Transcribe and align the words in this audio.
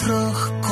terugkom 0.00 0.69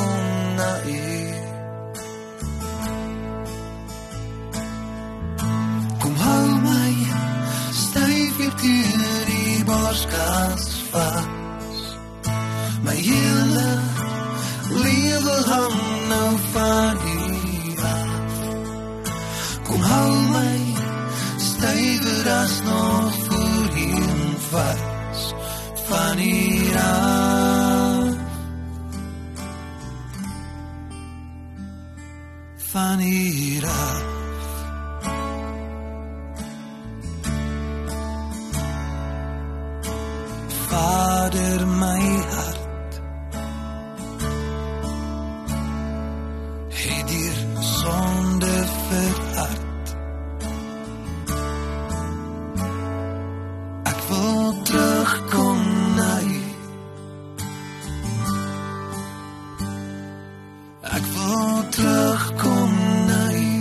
Ek 60.99 61.05
wil 61.15 61.69
terugkom 61.69 62.73
na 63.07 63.21
u. 63.31 63.53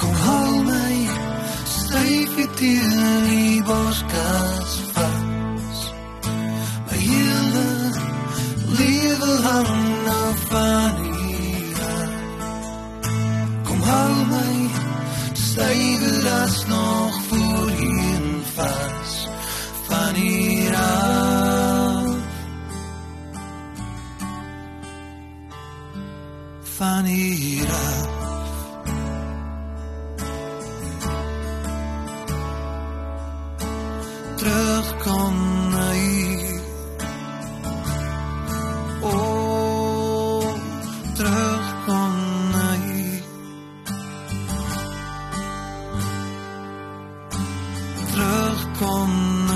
Kom 0.00 0.14
hou 0.24 0.62
my 0.66 0.96
styf 1.76 2.34
het 2.40 2.60
in 2.60 2.90
die 3.28 3.62
boskas 3.62 4.69
Terugkom 48.80 49.49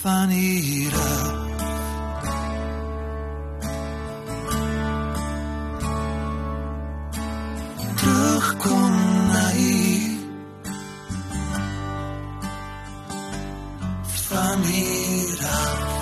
van 0.00 0.28
hier 0.28 0.94
af. 0.94 1.34
Terugkom 7.96 8.92
na 9.28 9.48
hier. 9.48 10.18
Van 14.28 14.62
hier 14.62 15.38
af. 15.38 15.98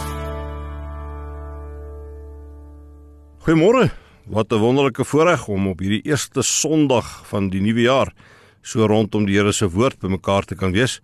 Goeiemôre. 3.39 3.91
Wat 4.25 4.53
'n 4.53 4.59
wonderlike 4.59 5.05
voorreg 5.05 5.49
om 5.49 5.67
op 5.67 5.79
hierdie 5.79 6.03
eerste 6.03 6.43
Sondag 6.43 7.27
van 7.27 7.49
die 7.49 7.61
nuwe 7.61 7.81
jaar 7.81 8.13
so 8.63 8.87
rondom 8.87 9.27
die 9.27 9.37
Here 9.37 9.53
se 9.53 9.69
woord 9.71 9.99
bymekaar 9.99 10.45
te 10.45 10.55
kan 10.55 10.73
wees. 10.73 11.01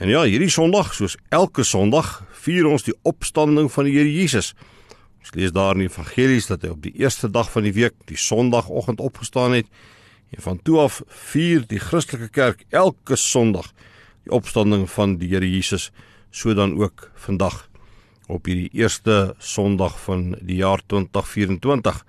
En 0.00 0.08
ja, 0.08 0.22
hierdie 0.24 0.48
Sondag, 0.48 0.94
soos 0.96 1.18
elke 1.28 1.60
Sondag, 1.60 2.22
vier 2.40 2.64
ons 2.64 2.86
die 2.86 2.94
opstanding 3.04 3.66
van 3.68 3.84
die 3.84 3.98
Here 3.98 4.08
Jesus. 4.08 4.54
Ons 5.20 5.34
lees 5.36 5.52
daar 5.52 5.76
in 5.76 5.82
die 5.82 5.90
evangelies 5.90 6.46
dat 6.48 6.62
hy 6.64 6.70
op 6.72 6.80
die 6.86 6.94
eerste 7.02 7.28
dag 7.28 7.50
van 7.52 7.66
die 7.68 7.74
week, 7.76 7.98
die 8.08 8.16
Sondagoggend 8.16 9.02
opgestaan 9.04 9.58
het. 9.58 9.68
En 10.32 10.40
van 10.46 10.62
toe 10.64 10.78
af 10.86 11.02
vier 11.34 11.66
die 11.68 11.82
Christelike 11.84 12.30
Kerk 12.32 12.64
elke 12.72 13.18
Sondag 13.20 13.74
die 14.24 14.32
opstanding 14.32 14.86
van 14.88 15.18
die 15.20 15.28
Here 15.34 15.44
Jesus, 15.44 15.90
so 16.32 16.56
dan 16.56 16.78
ook 16.80 17.10
vandag 17.20 17.66
op 18.32 18.48
hierdie 18.48 18.72
eerste 18.80 19.34
Sondag 19.36 20.00
van 20.06 20.30
die 20.40 20.62
jaar 20.62 20.80
2024. 20.88 22.00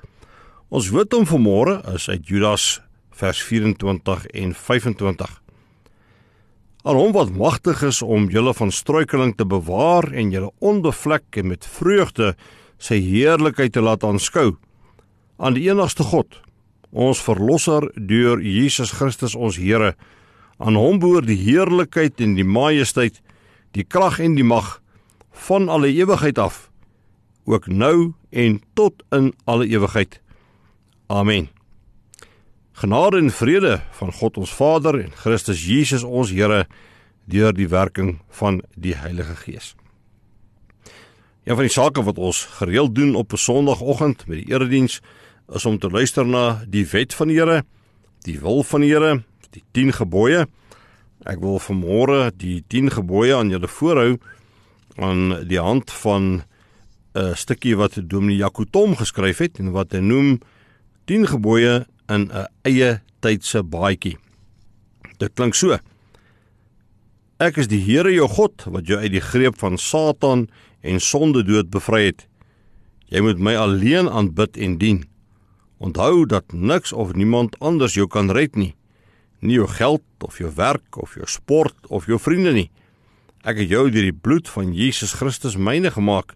Ons 0.71 0.93
woord 0.95 1.19
om 1.19 1.27
vanmôre 1.27 1.81
is 1.91 2.07
uit 2.07 2.23
Judas 2.23 2.77
vers 3.11 3.43
24 3.51 4.29
en 4.31 4.55
25. 4.55 5.40
Aan 6.81 6.97
hom 6.97 7.11
wat 7.13 7.29
magtig 7.37 7.83
is 7.85 7.99
om 8.01 8.31
julle 8.33 8.55
van 8.57 8.71
struikeling 8.73 9.35
te 9.37 9.45
bewaar 9.45 10.07
en 10.17 10.31
julle 10.33 10.49
onbevlek 10.65 11.37
en 11.37 11.51
met 11.51 11.67
vreugde 11.77 12.31
sy 12.81 12.97
heerlikheid 13.05 13.75
te 13.75 13.83
laat 13.85 14.01
aanskou. 14.03 14.55
Aan 15.37 15.53
die 15.53 15.67
enigste 15.69 16.07
God, 16.09 16.39
ons 16.89 17.21
verlosser 17.21 17.85
deur 17.93 18.41
Jesus 18.41 18.95
Christus 18.97 19.37
ons 19.37 19.61
Here. 19.61 19.93
Aan 20.57 20.77
hom 20.77 20.97
behoort 21.01 21.29
die 21.29 21.37
heerlikheid 21.37 22.17
en 22.21 22.33
die 22.39 22.47
majesteit, 22.47 23.21
die 23.77 23.85
krag 23.85 24.17
en 24.19 24.33
die 24.39 24.45
mag 24.45 24.79
van 25.47 25.69
alle 25.69 25.93
ewigheid 25.93 26.41
af, 26.41 26.67
ook 27.45 27.69
nou 27.69 28.13
en 28.33 28.61
tot 28.73 29.05
in 29.13 29.33
alle 29.45 29.69
ewigheid. 29.69 30.17
Amen. 31.13 31.51
Genade 32.81 33.17
en 33.17 33.29
vrede 33.29 33.81
van 33.91 34.09
God 34.13 34.37
ons 34.41 34.51
Vader 34.57 34.95
en 35.03 35.11
Christus 35.13 35.59
Jesus 35.69 36.01
ons 36.01 36.31
Here 36.33 36.63
deur 37.29 37.53
die 37.53 37.67
werking 37.69 38.15
van 38.33 38.57
die 38.73 38.95
Heilige 38.97 39.35
Gees. 39.37 39.75
Een 41.45 41.59
van 41.59 41.67
die 41.67 41.73
sake 41.75 42.01
wat 42.01 42.17
ons 42.17 42.39
gereeld 42.57 42.95
doen 42.97 43.13
op 43.15 43.33
'n 43.33 43.37
Sondagoggend 43.37 44.25
met 44.25 44.37
die 44.41 44.49
erediens 44.49 45.01
is 45.53 45.65
om 45.65 45.77
te 45.77 45.89
luister 45.89 46.25
na 46.25 46.65
die 46.67 46.87
wet 46.87 47.13
van 47.13 47.27
die 47.27 47.37
Here, 47.37 47.63
die 48.21 48.39
wil 48.39 48.63
van 48.63 48.81
die 48.81 48.89
Here, 48.89 49.23
die 49.49 49.63
10 49.71 49.93
gebooie. 49.93 50.47
Ek 51.23 51.39
wil 51.39 51.59
vanmôre 51.59 52.31
die 52.35 52.63
10 52.67 52.89
gebooie 52.89 53.35
aan 53.35 53.49
julle 53.49 53.67
voorhou 53.67 54.17
aan 54.95 55.47
die 55.47 55.59
hand 55.59 55.91
van 55.91 56.43
'n 57.13 57.35
stukkie 57.35 57.77
wat 57.77 58.09
Dominee 58.09 58.37
Jacob 58.37 58.97
geskryf 58.97 59.37
het 59.37 59.59
en 59.59 59.71
wat 59.71 59.91
hy 59.91 59.99
noem 59.99 60.39
10 61.05 61.27
gebooie 61.27 61.85
in 62.11 62.29
'n 62.31 62.47
eie 62.67 63.01
tydse 63.21 63.63
baadjie. 63.63 64.17
Dit 65.17 65.33
klink 65.33 65.55
so: 65.55 65.77
Ek 67.39 67.57
is 67.57 67.67
die 67.67 67.81
Here 67.81 68.11
jou 68.13 68.27
God 68.27 68.65
wat 68.69 68.85
jou 68.85 68.99
uit 68.99 69.11
die 69.11 69.23
greep 69.23 69.57
van 69.57 69.77
Satan 69.77 70.47
en 70.81 70.99
sonde 70.99 71.43
dood 71.43 71.71
bevry 71.73 72.05
het. 72.11 72.27
Jy 73.09 73.21
moet 73.21 73.39
my 73.39 73.55
alleen 73.55 74.09
aanbid 74.09 74.57
en 74.57 74.77
dien. 74.77 75.01
Onthou 75.81 76.25
dat 76.25 76.53
niks 76.53 76.93
of 76.93 77.13
niemand 77.13 77.57
anders 77.59 77.97
jou 77.97 78.07
kan 78.07 78.29
red 78.29 78.55
nie. 78.55 78.75
Nie 79.41 79.57
jou 79.57 79.67
geld 79.67 80.05
of 80.21 80.37
jou 80.37 80.51
werk 80.55 80.97
of 81.01 81.15
jou 81.17 81.25
sport 81.25 81.89
of 81.89 82.05
jou 82.05 82.19
vriende 82.19 82.53
nie. 82.53 82.69
Ek 83.41 83.57
het 83.57 83.73
jou 83.73 83.89
deur 83.89 84.05
die 84.05 84.13
bloed 84.13 84.49
van 84.49 84.73
Jesus 84.77 85.15
Christus 85.17 85.57
myne 85.57 85.89
gemaak 85.89 86.35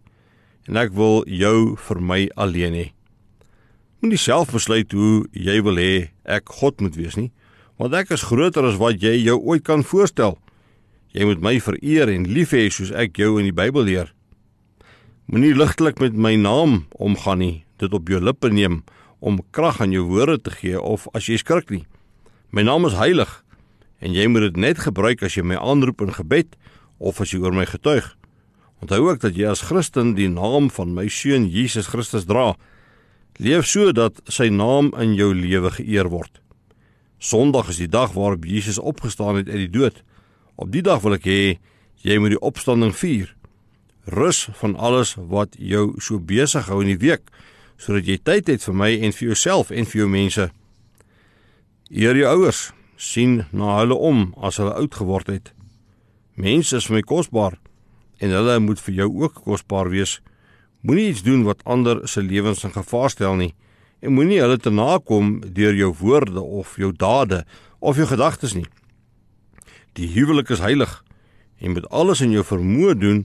en 0.65 0.81
ek 0.81 0.95
wil 0.97 1.21
jou 1.29 1.75
vir 1.77 2.01
my 2.01 2.21
alleen 2.33 2.73
hê. 2.73 2.94
Moenie 4.05 4.21
self 4.21 4.51
besluit 4.53 4.91
hoe 4.93 5.23
jy 5.33 5.55
wil 5.65 5.79
hê 5.81 5.93
ek 6.29 6.51
God 6.59 6.77
moet 6.85 6.93
wees 6.93 7.15
nie, 7.17 7.31
want 7.81 7.95
ek 7.97 8.11
is 8.13 8.25
groter 8.29 8.67
as 8.69 8.75
wat 8.77 8.99
jy 9.01 9.15
jou 9.17 9.39
ooit 9.41 9.63
kan 9.65 9.81
voorstel. 9.81 10.35
Jy 11.09 11.25
moet 11.25 11.41
my 11.41 11.53
vereer 11.57 12.11
en 12.13 12.27
lief 12.29 12.53
hê 12.53 12.67
soos 12.69 12.91
ek 12.93 13.17
jou 13.17 13.39
in 13.41 13.47
die 13.49 13.55
Bybel 13.57 13.87
leer. 13.87 14.11
Moenie 15.25 15.55
ligtelik 15.57 15.97
met 16.03 16.13
my 16.13 16.35
naam 16.37 16.83
omgaan 17.01 17.41
nie, 17.41 17.55
dit 17.81 17.95
op 17.97 18.11
jou 18.13 18.19
lippe 18.21 18.51
neem 18.53 18.83
om 19.25 19.41
krag 19.49 19.81
aan 19.81 19.97
jou 19.97 20.05
woorde 20.11 20.37
te 20.37 20.53
gee 20.53 20.77
of 20.77 21.09
as 21.17 21.25
jy 21.25 21.41
skrik 21.41 21.73
nie. 21.73 21.81
My 22.53 22.61
naam 22.61 22.85
is 22.85 22.99
heilig 23.01 23.33
en 24.05 24.13
jy 24.13 24.29
moet 24.29 24.51
dit 24.51 24.61
net 24.67 24.85
gebruik 24.85 25.25
as 25.25 25.33
jy 25.33 25.47
my 25.49 25.57
aanroep 25.57 26.05
in 26.05 26.13
gebed 26.13 26.53
of 27.01 27.25
as 27.25 27.33
jy 27.33 27.41
oor 27.41 27.57
my 27.57 27.65
getuig. 27.73 28.13
Onthou 28.85 29.01
ook 29.09 29.25
dat 29.25 29.33
jy 29.33 29.49
as 29.49 29.65
Christen 29.65 30.13
die 30.13 30.29
naam 30.29 30.69
van 30.77 30.93
my 30.93 31.09
seun 31.09 31.49
Jesus 31.49 31.89
Christus 31.89 32.29
dra. 32.29 32.51
Leef 33.37 33.67
so 33.67 33.91
dat 33.91 34.21
sy 34.31 34.47
naam 34.47 34.93
in 34.95 35.15
jou 35.19 35.33
lewe 35.35 35.71
geëer 35.75 36.07
word. 36.07 36.39
Sondag 37.19 37.73
is 37.73 37.81
die 37.81 37.91
dag 37.91 38.13
waarop 38.15 38.45
Jesus 38.47 38.79
opgestaan 38.79 39.35
het 39.35 39.49
uit 39.49 39.65
die 39.65 39.73
dood. 39.79 40.03
Op 40.55 40.71
die 40.71 40.83
dag 40.85 41.01
wil 41.03 41.17
ek 41.17 41.27
hê 41.27 41.41
jy 42.05 42.19
moet 42.21 42.35
die 42.35 42.39
opstanding 42.39 42.93
vier. 42.95 43.33
Rus 44.07 44.45
van 44.61 44.75
alles 44.75 45.15
wat 45.17 45.57
jou 45.59 45.97
so 45.99 46.19
besig 46.19 46.69
hou 46.71 46.79
in 46.85 46.93
die 46.93 47.01
week 47.01 47.27
sodat 47.81 48.07
jy 48.07 48.15
tyd 48.23 48.47
het 48.47 48.63
vir 48.63 48.77
my 48.77 48.91
en 49.03 49.11
vir 49.11 49.33
jouself 49.33 49.71
en 49.71 49.83
vir 49.89 50.05
jou 50.05 50.07
mense. 50.07 50.45
Eer 51.91 52.15
jou 52.15 52.29
ouers, 52.31 52.69
sien 52.95 53.41
na 53.51 53.73
hulle 53.81 53.97
om 53.99 54.29
as 54.39 54.61
hulle 54.61 54.71
oud 54.79 54.95
geword 54.95 55.27
het. 55.27 55.51
Mense 56.39 56.77
is 56.79 56.87
vir 56.87 57.01
my 57.01 57.03
kosbaar 57.03 57.57
en 58.23 58.31
hulle 58.31 58.55
moet 58.63 58.79
vir 58.79 59.01
jou 59.01 59.09
ook 59.25 59.43
kosbaar 59.43 59.91
wees. 59.91 60.21
Moenie 60.85 61.07
iets 61.09 61.23
doen 61.25 61.43
wat 61.43 61.63
ander 61.63 62.07
se 62.07 62.21
lewens 62.21 62.63
in 62.63 62.71
gevaar 62.71 63.09
stel 63.09 63.35
nie 63.39 63.53
en 64.05 64.13
moenie 64.13 64.37
hulle 64.37 64.57
te 64.61 64.69
nakom 64.69 65.39
deur 65.57 65.73
jou 65.73 65.89
woorde 65.97 66.41
of 66.41 66.75
jou 66.77 66.91
dade 66.93 67.39
of 67.79 67.97
jou 67.97 68.05
gedagtes 68.05 68.53
nie. 68.53 68.67
Die 69.97 70.11
huwelik 70.13 70.51
is 70.53 70.61
heilig 70.61 70.99
en 71.57 71.73
moet 71.73 71.89
alles 71.89 72.21
in 72.21 72.35
jou 72.35 72.43
vermoë 72.45 72.93
doen 73.01 73.23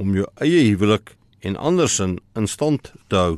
om 0.00 0.16
jou 0.16 0.24
eie 0.40 0.64
huwelik 0.70 1.12
en 1.44 1.60
ander 1.60 1.90
sin 1.90 2.16
in 2.38 2.48
stand 2.48 2.94
te 3.12 3.20
hou. 3.20 3.36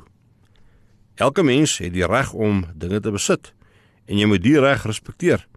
Elke 1.18 1.42
mens 1.42 1.80
het 1.82 1.96
die 1.96 2.06
reg 2.06 2.30
om 2.32 2.62
dinge 2.78 3.02
te 3.02 3.10
besit 3.10 3.50
en 4.06 4.22
jy 4.22 4.30
moet 4.30 4.46
die 4.46 4.58
reg 4.62 4.86
respekteer. 4.86 5.48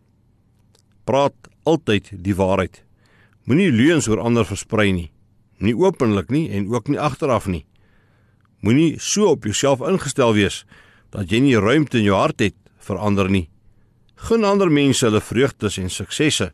Praat 1.06 1.54
altyd 1.70 2.16
die 2.26 2.34
waarheid. 2.34 2.82
Moenie 3.46 3.70
leuns 3.70 4.10
oor 4.10 4.26
ander 4.26 4.48
versprei 4.48 4.90
nie, 4.90 5.12
nie 5.62 5.78
openlik 5.78 6.34
nie 6.34 6.48
en 6.50 6.72
ook 6.74 6.90
nie 6.90 6.98
agteraf 6.98 7.46
nie. 7.46 7.68
Moenie 8.66 8.98
so 9.00 9.32
op 9.32 9.46
jouself 9.46 9.84
ingestel 9.86 10.34
wees 10.34 10.64
dat 11.14 11.32
jy 11.32 11.42
nie 11.44 11.60
ruimte 11.60 12.00
in 12.00 12.08
jou 12.08 12.18
hart 12.18 12.42
het 12.42 12.56
vir 12.88 12.98
ander 12.98 13.30
nie. 13.30 13.48
Gun 14.28 14.44
ander 14.48 14.72
mense 14.74 15.06
hulle 15.06 15.22
vreugdes 15.22 15.78
en 15.78 15.92
suksesse 15.94 16.52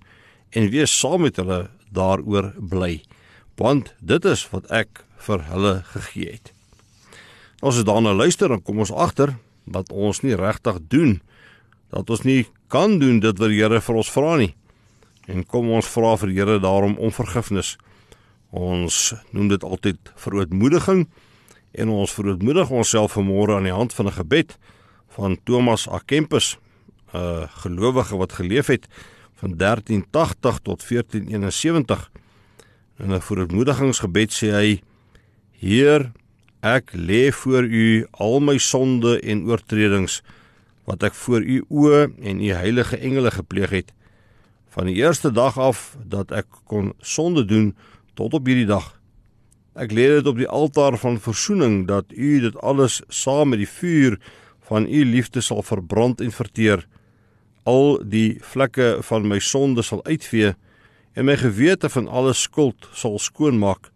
en 0.53 0.69
wees 0.73 0.93
saam 0.93 1.23
met 1.23 1.39
hulle 1.41 1.67
daaroor 1.93 2.51
bly, 2.57 3.01
want 3.57 3.93
dit 4.01 4.25
is 4.25 4.43
wat 4.51 4.69
ek 4.73 5.03
vir 5.23 5.45
hulle 5.47 5.73
gegee 5.93 6.35
het. 6.35 6.51
Ons 7.63 7.79
daarna 7.87 8.11
luister, 8.11 8.49
dan 8.51 8.61
kom 8.61 8.81
ons 8.83 8.91
agter 8.91 9.37
dat 9.63 9.91
ons 9.91 10.21
nie 10.25 10.35
regtig 10.35 10.81
doen 10.91 11.21
dat 11.93 12.09
ons 12.09 12.23
nie 12.25 12.43
kan 12.73 12.97
doen 12.99 13.19
dit 13.21 13.37
wat 13.37 13.51
die 13.51 13.61
Here 13.61 13.79
vir 13.81 13.99
ons 14.01 14.09
vra 14.09 14.37
nie. 14.41 14.53
En 15.29 15.45
kom 15.45 15.69
ons 15.71 15.87
vra 15.87 16.15
vir 16.17 16.31
die 16.31 16.39
Here 16.39 16.57
daarom 16.59 16.97
om 16.97 17.13
vergifnis. 17.13 17.75
Ons 18.49 19.13
noem 19.31 19.51
dit 19.53 19.63
altyd 19.63 20.11
verootmoediging 20.19 21.05
en 21.73 21.89
ons 21.89 22.13
verootmoedig 22.13 22.69
onsself 22.69 23.17
vanmôre 23.17 23.57
aan 23.57 23.67
die 23.67 23.73
hand 23.73 23.93
van 23.93 24.07
'n 24.07 24.17
gebed 24.19 24.57
van 25.15 25.37
Thomas 25.43 25.89
A 25.89 25.99
Kempis, 26.05 26.57
'n 27.13 27.47
gelowige 27.63 28.17
wat 28.17 28.33
geleef 28.33 28.67
het 28.67 28.87
van 29.33 29.57
1380 29.57 30.59
tot 30.59 30.81
1471. 30.81 32.11
In 32.97 33.13
'n 33.13 33.21
verootmoedigingsgebed 33.21 34.31
sê 34.31 34.47
hy: 34.51 34.81
Heer, 35.51 36.11
ek 36.61 36.91
lê 36.93 37.31
voor 37.31 37.63
U 37.63 38.07
al 38.11 38.39
my 38.39 38.57
sonde 38.57 39.19
en 39.19 39.45
oortredings 39.45 40.21
wat 40.83 41.03
ek 41.03 41.13
voor 41.13 41.41
U 41.41 41.63
oë 41.69 42.11
en 42.21 42.41
U 42.41 42.49
heilige 42.51 42.97
engele 42.97 43.31
gepleeg 43.31 43.69
het 43.69 43.93
van 44.69 44.85
die 44.85 44.95
eerste 44.95 45.31
dag 45.31 45.57
af 45.59 45.97
dat 46.05 46.31
ek 46.31 46.47
kon 46.63 46.93
sonde 46.99 47.45
doen 47.45 47.75
tot 48.13 48.33
op 48.33 48.45
hierdie 48.45 48.69
dag. 48.69 49.02
Ek 49.73 49.91
lê 49.91 50.05
dit 50.07 50.27
op 50.29 50.37
die 50.37 50.47
altaar 50.47 50.97
van 51.01 51.17
verzoening 51.17 51.87
dat 51.89 52.05
u 52.13 52.39
dit 52.39 52.57
alles 52.61 53.01
saam 53.09 53.49
met 53.49 53.63
die 53.63 53.69
vuur 53.69 54.19
van 54.69 54.85
u 54.85 55.05
liefde 55.05 55.41
sal 55.41 55.63
verbrand 55.65 56.21
en 56.21 56.31
verteer. 56.31 56.85
Al 57.63 57.97
die 58.05 58.37
vlekke 58.41 58.99
van 59.01 59.27
my 59.27 59.39
sonde 59.39 59.81
sal 59.81 60.03
uitvee 60.05 60.53
en 61.13 61.25
my 61.25 61.37
gewete 61.37 61.89
van 61.89 62.07
alle 62.07 62.33
skuld 62.33 62.89
sal 62.93 63.19
skoonmaak. 63.19 63.89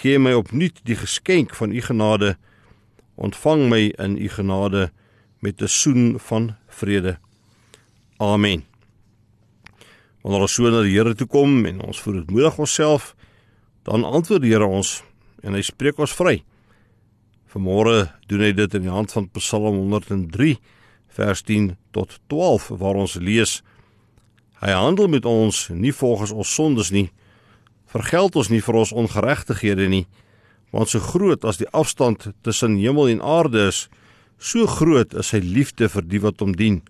gee 0.00 0.18
my 0.18 0.32
opnuut 0.32 0.80
die 0.88 0.96
geskenk 0.96 1.54
van 1.54 1.72
u 1.72 1.80
genade. 1.84 2.36
Ontvang 3.14 3.68
my 3.68 3.92
in 4.00 4.16
u 4.16 4.28
genade 4.28 4.90
met 5.40 5.62
'n 5.62 5.68
soen 5.68 6.18
van 6.18 6.56
vrede. 6.68 7.18
Amen. 8.16 8.64
Wanneer 10.22 10.40
ons 10.40 10.54
so 10.54 10.70
na 10.70 10.82
die 10.82 10.96
Here 10.96 11.14
toe 11.14 11.26
kom 11.26 11.66
en 11.66 11.80
ons 11.82 12.00
verootmoedig 12.00 12.58
onsself, 12.58 13.14
dan 13.82 14.04
antwoord 14.04 14.42
die 14.44 14.52
Here 14.52 14.66
ons 14.66 15.00
en 15.42 15.56
hy 15.56 15.62
spreek 15.66 15.98
ons 16.02 16.14
vry. 16.14 16.40
Vanmôre 17.52 18.12
doen 18.30 18.44
hy 18.46 18.52
dit 18.56 18.78
in 18.78 18.86
die 18.86 18.92
hand 18.92 19.12
van 19.12 19.28
Psalm 19.36 19.80
103 19.82 20.54
vers 21.12 21.42
10 21.44 21.74
tot 21.92 22.14
12 22.32 22.70
waar 22.80 23.00
ons 23.02 23.18
lees: 23.20 23.60
Hy 24.62 24.72
handel 24.72 25.10
met 25.12 25.26
ons 25.28 25.66
nie 25.74 25.92
volgens 25.92 26.32
ons 26.32 26.54
sondes 26.54 26.92
nie, 26.94 27.10
vergeld 27.90 28.38
ons 28.38 28.48
nie 28.48 28.62
vir 28.64 28.78
ons 28.80 28.94
ongeregtighede 28.94 29.88
nie, 29.90 30.06
want 30.72 30.88
so 30.88 31.02
groot 31.02 31.44
as 31.44 31.58
die 31.60 31.68
afstand 31.76 32.30
tussen 32.46 32.78
hemel 32.80 33.10
en 33.12 33.20
aarde 33.20 33.66
is, 33.68 33.88
so 34.38 34.66
groot 34.66 35.12
is 35.18 35.34
sy 35.34 35.42
liefde 35.42 35.90
vir 35.92 36.06
die 36.06 36.22
wat 36.22 36.40
hom 36.40 36.54
dien. 36.56 36.80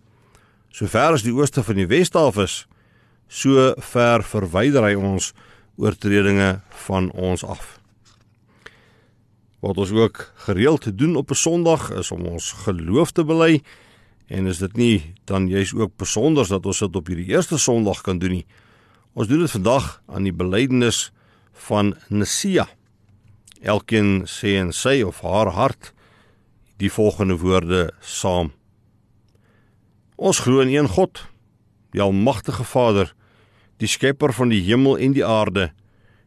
So 0.73 0.87
ver 0.87 1.17
as 1.17 1.25
die 1.27 1.35
ooste 1.35 1.65
van 1.67 1.81
die 1.81 1.89
weste 1.91 2.21
af 2.21 2.39
is, 2.41 2.63
so 3.29 3.73
ver 3.81 4.23
verwyder 4.23 4.87
hy 4.87 4.95
ons 4.95 5.33
oortredinge 5.77 6.61
van 6.87 7.11
ons 7.11 7.45
af. 7.45 7.81
Wat 9.63 9.79
ons 9.79 9.91
ook 9.91 10.33
gereeld 10.35 10.99
doen 10.99 11.17
op 11.17 11.31
'n 11.31 11.35
Sondag 11.35 11.91
is 11.91 12.11
om 12.11 12.27
ons 12.27 12.53
geloof 12.53 13.11
te 13.11 13.25
bely 13.25 13.63
en 14.27 14.47
is 14.47 14.59
dit 14.59 14.77
nie 14.77 15.15
dan 15.25 15.49
jy's 15.49 15.75
ook 15.75 15.97
besonder 15.97 16.49
dat 16.49 16.67
ons 16.67 16.79
dit 16.79 16.97
op 16.97 17.07
hierdie 17.07 17.29
eerste 17.35 17.59
Sondag 17.59 18.01
kan 18.01 18.19
doen 18.19 18.31
nie. 18.31 18.47
Ons 19.13 19.29
doen 19.29 19.39
dit 19.39 19.51
vandag 19.51 20.03
aan 20.07 20.23
die 20.23 20.33
belydenis 20.33 21.13
van 21.53 21.95
Nissia. 22.09 22.69
Elkeen 23.61 24.25
sê 24.27 24.57
in 24.59 24.73
sy 24.73 25.03
of 25.03 25.21
haar 25.21 25.53
hart 25.53 25.93
die 26.77 26.91
volgende 26.91 27.37
woorde 27.39 27.93
saam. 28.01 28.53
Ons 30.17 30.39
glo 30.39 30.61
in 30.61 30.73
een 30.73 30.89
God, 30.89 31.27
die 31.91 32.03
almagtige 32.03 32.65
Vader, 32.65 33.15
die 33.83 33.91
skepper 33.91 34.31
van 34.35 34.53
die 34.53 34.63
hemel 34.63 34.99
en 35.03 35.15
die 35.17 35.25
aarde 35.27 35.73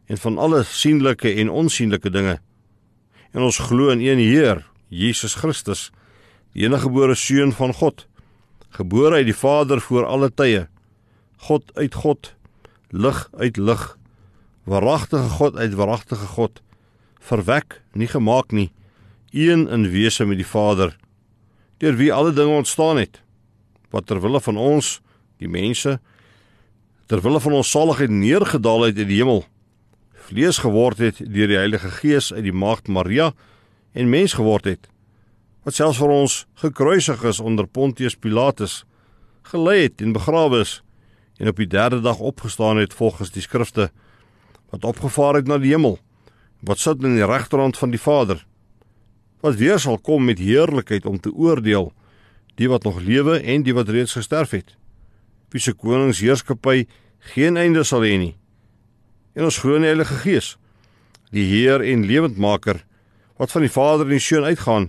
en 0.06 0.20
van 0.20 0.36
alle 0.38 0.62
sienlike 0.68 1.32
en 1.40 1.50
onsienlike 1.50 2.12
dinge. 2.12 2.36
En 3.32 3.42
ons 3.42 3.58
glo 3.68 3.90
in 3.90 4.04
een 4.04 4.20
Heer, 4.22 4.62
Jesus 4.88 5.34
Christus, 5.40 5.88
die 6.54 6.66
eniggebore 6.68 7.16
seun 7.18 7.52
van 7.56 7.74
God, 7.74 8.06
gebore 8.76 9.18
uit 9.18 9.30
die 9.30 9.36
Vader 9.36 9.80
voor 9.80 10.06
alle 10.06 10.30
tye. 10.30 10.66
God 11.48 11.72
uit 11.74 11.96
God, 12.04 12.34
lig 12.92 13.24
uit 13.34 13.56
lig, 13.56 13.84
waaragtige 14.64 15.32
God 15.40 15.56
uit 15.56 15.74
waaragtige 15.74 16.28
God, 16.36 16.62
verwek, 17.18 17.80
nie 17.92 18.08
gemaak 18.10 18.52
nie, 18.52 18.70
een 19.32 19.66
in 19.68 19.88
wese 19.90 20.24
met 20.24 20.38
die 20.38 20.46
Vader, 20.46 20.94
deur 21.82 21.96
wie 21.98 22.12
alle 22.12 22.32
dinge 22.32 22.62
ontstaan 22.62 23.00
het, 23.02 23.20
wat 23.90 24.06
ter 24.06 24.20
wille 24.22 24.40
van 24.40 24.56
ons, 24.56 25.00
die 25.42 25.50
mense, 25.50 25.98
ter 27.06 27.22
wille 27.22 27.40
van 27.40 27.54
ons 27.60 27.70
saligheid 27.70 28.10
neergedaal 28.10 28.88
het 28.88 28.98
uit 28.98 29.08
die 29.08 29.20
hemel, 29.20 29.44
vlees 30.26 30.58
geword 30.58 30.98
het 30.98 31.20
deur 31.22 31.50
die 31.52 31.58
Heilige 31.58 31.90
Gees 32.00 32.32
uit 32.34 32.42
die 32.48 32.54
maagd 32.54 32.88
Maria 32.90 33.30
en 33.94 34.10
mens 34.10 34.34
geword 34.34 34.66
het, 34.66 34.88
wat 35.66 35.78
selfs 35.78 36.00
vir 36.02 36.14
ons 36.14 36.34
gekruisig 36.62 37.22
is 37.26 37.40
onder 37.40 37.66
Pontius 37.66 38.18
Pilatus, 38.18 38.82
gelei 39.46 39.84
het 39.84 40.02
en 40.02 40.16
begrawe 40.16 40.64
is 40.64 40.80
en 41.38 41.50
op 41.52 41.60
die 41.60 41.68
derde 41.70 42.00
dag 42.00 42.18
opgestaan 42.18 42.80
het 42.80 42.94
volgens 42.96 43.30
die 43.30 43.44
skrifte, 43.44 43.90
wat 44.72 44.84
opgevaar 44.84 45.38
het 45.38 45.46
na 45.46 45.60
die 45.62 45.74
hemel, 45.74 45.98
wat 46.66 46.82
sit 46.82 47.04
in 47.04 47.18
die 47.18 47.26
regterhand 47.26 47.78
van 47.78 47.92
die 47.92 48.00
Vader, 48.02 48.40
wat 49.44 49.60
weer 49.60 49.78
sal 49.78 49.98
kom 49.98 50.24
met 50.26 50.42
heerlikheid 50.42 51.06
om 51.06 51.20
te 51.20 51.30
oordeel 51.30 51.92
die 52.56 52.70
wat 52.72 52.86
nog 52.88 53.02
lewe 53.04 53.38
en 53.38 53.62
die 53.62 53.74
wat 53.76 53.92
reeds 53.92 54.16
gesterf 54.16 54.56
het. 54.56 54.74
Wie 55.52 55.62
se 55.62 55.72
koningsheerskappy 55.72 56.86
geen 57.32 57.56
einde 57.56 57.84
sal 57.84 58.04
hê 58.06 58.16
nie. 58.18 58.34
En 59.36 59.46
ons 59.48 59.58
glo 59.60 59.76
in 59.76 59.84
die 59.84 59.92
Heilige 59.92 60.18
Gees, 60.22 60.54
die 61.34 61.44
Heer 61.44 61.82
en 61.84 62.06
lewendmaker 62.08 62.82
wat 63.36 63.52
van 63.52 63.66
die 63.66 63.72
Vader 63.72 64.06
en 64.06 64.16
die 64.16 64.22
Seun 64.22 64.46
uitgaan, 64.48 64.88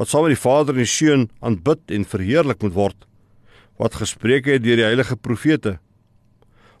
wat 0.00 0.08
saam 0.08 0.24
met 0.24 0.32
die 0.32 0.40
Vader 0.40 0.74
en 0.74 0.84
die 0.84 0.88
Seun 0.88 1.28
aanbid 1.44 1.92
en 1.92 2.08
verheerlik 2.08 2.62
moet 2.64 2.76
word, 2.76 3.08
wat 3.80 3.98
gespreek 4.00 4.48
het 4.48 4.64
deur 4.64 4.80
die 4.80 4.86
heilige 4.86 5.16
profete. 5.16 5.76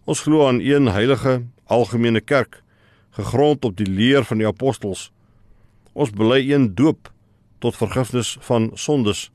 Ons 0.08 0.24
glo 0.24 0.46
aan 0.48 0.62
een 0.64 0.88
heilige 0.88 1.42
algemene 1.68 2.20
kerk, 2.20 2.62
gegrond 3.12 3.64
op 3.68 3.76
die 3.76 3.86
leer 3.86 4.24
van 4.24 4.40
die 4.40 4.48
apostels. 4.48 5.10
Ons 5.92 6.14
bely 6.16 6.40
een 6.48 6.70
doop 6.74 7.10
tot 7.60 7.76
vergifnis 7.76 8.36
van 8.48 8.70
sondes. 8.74 9.28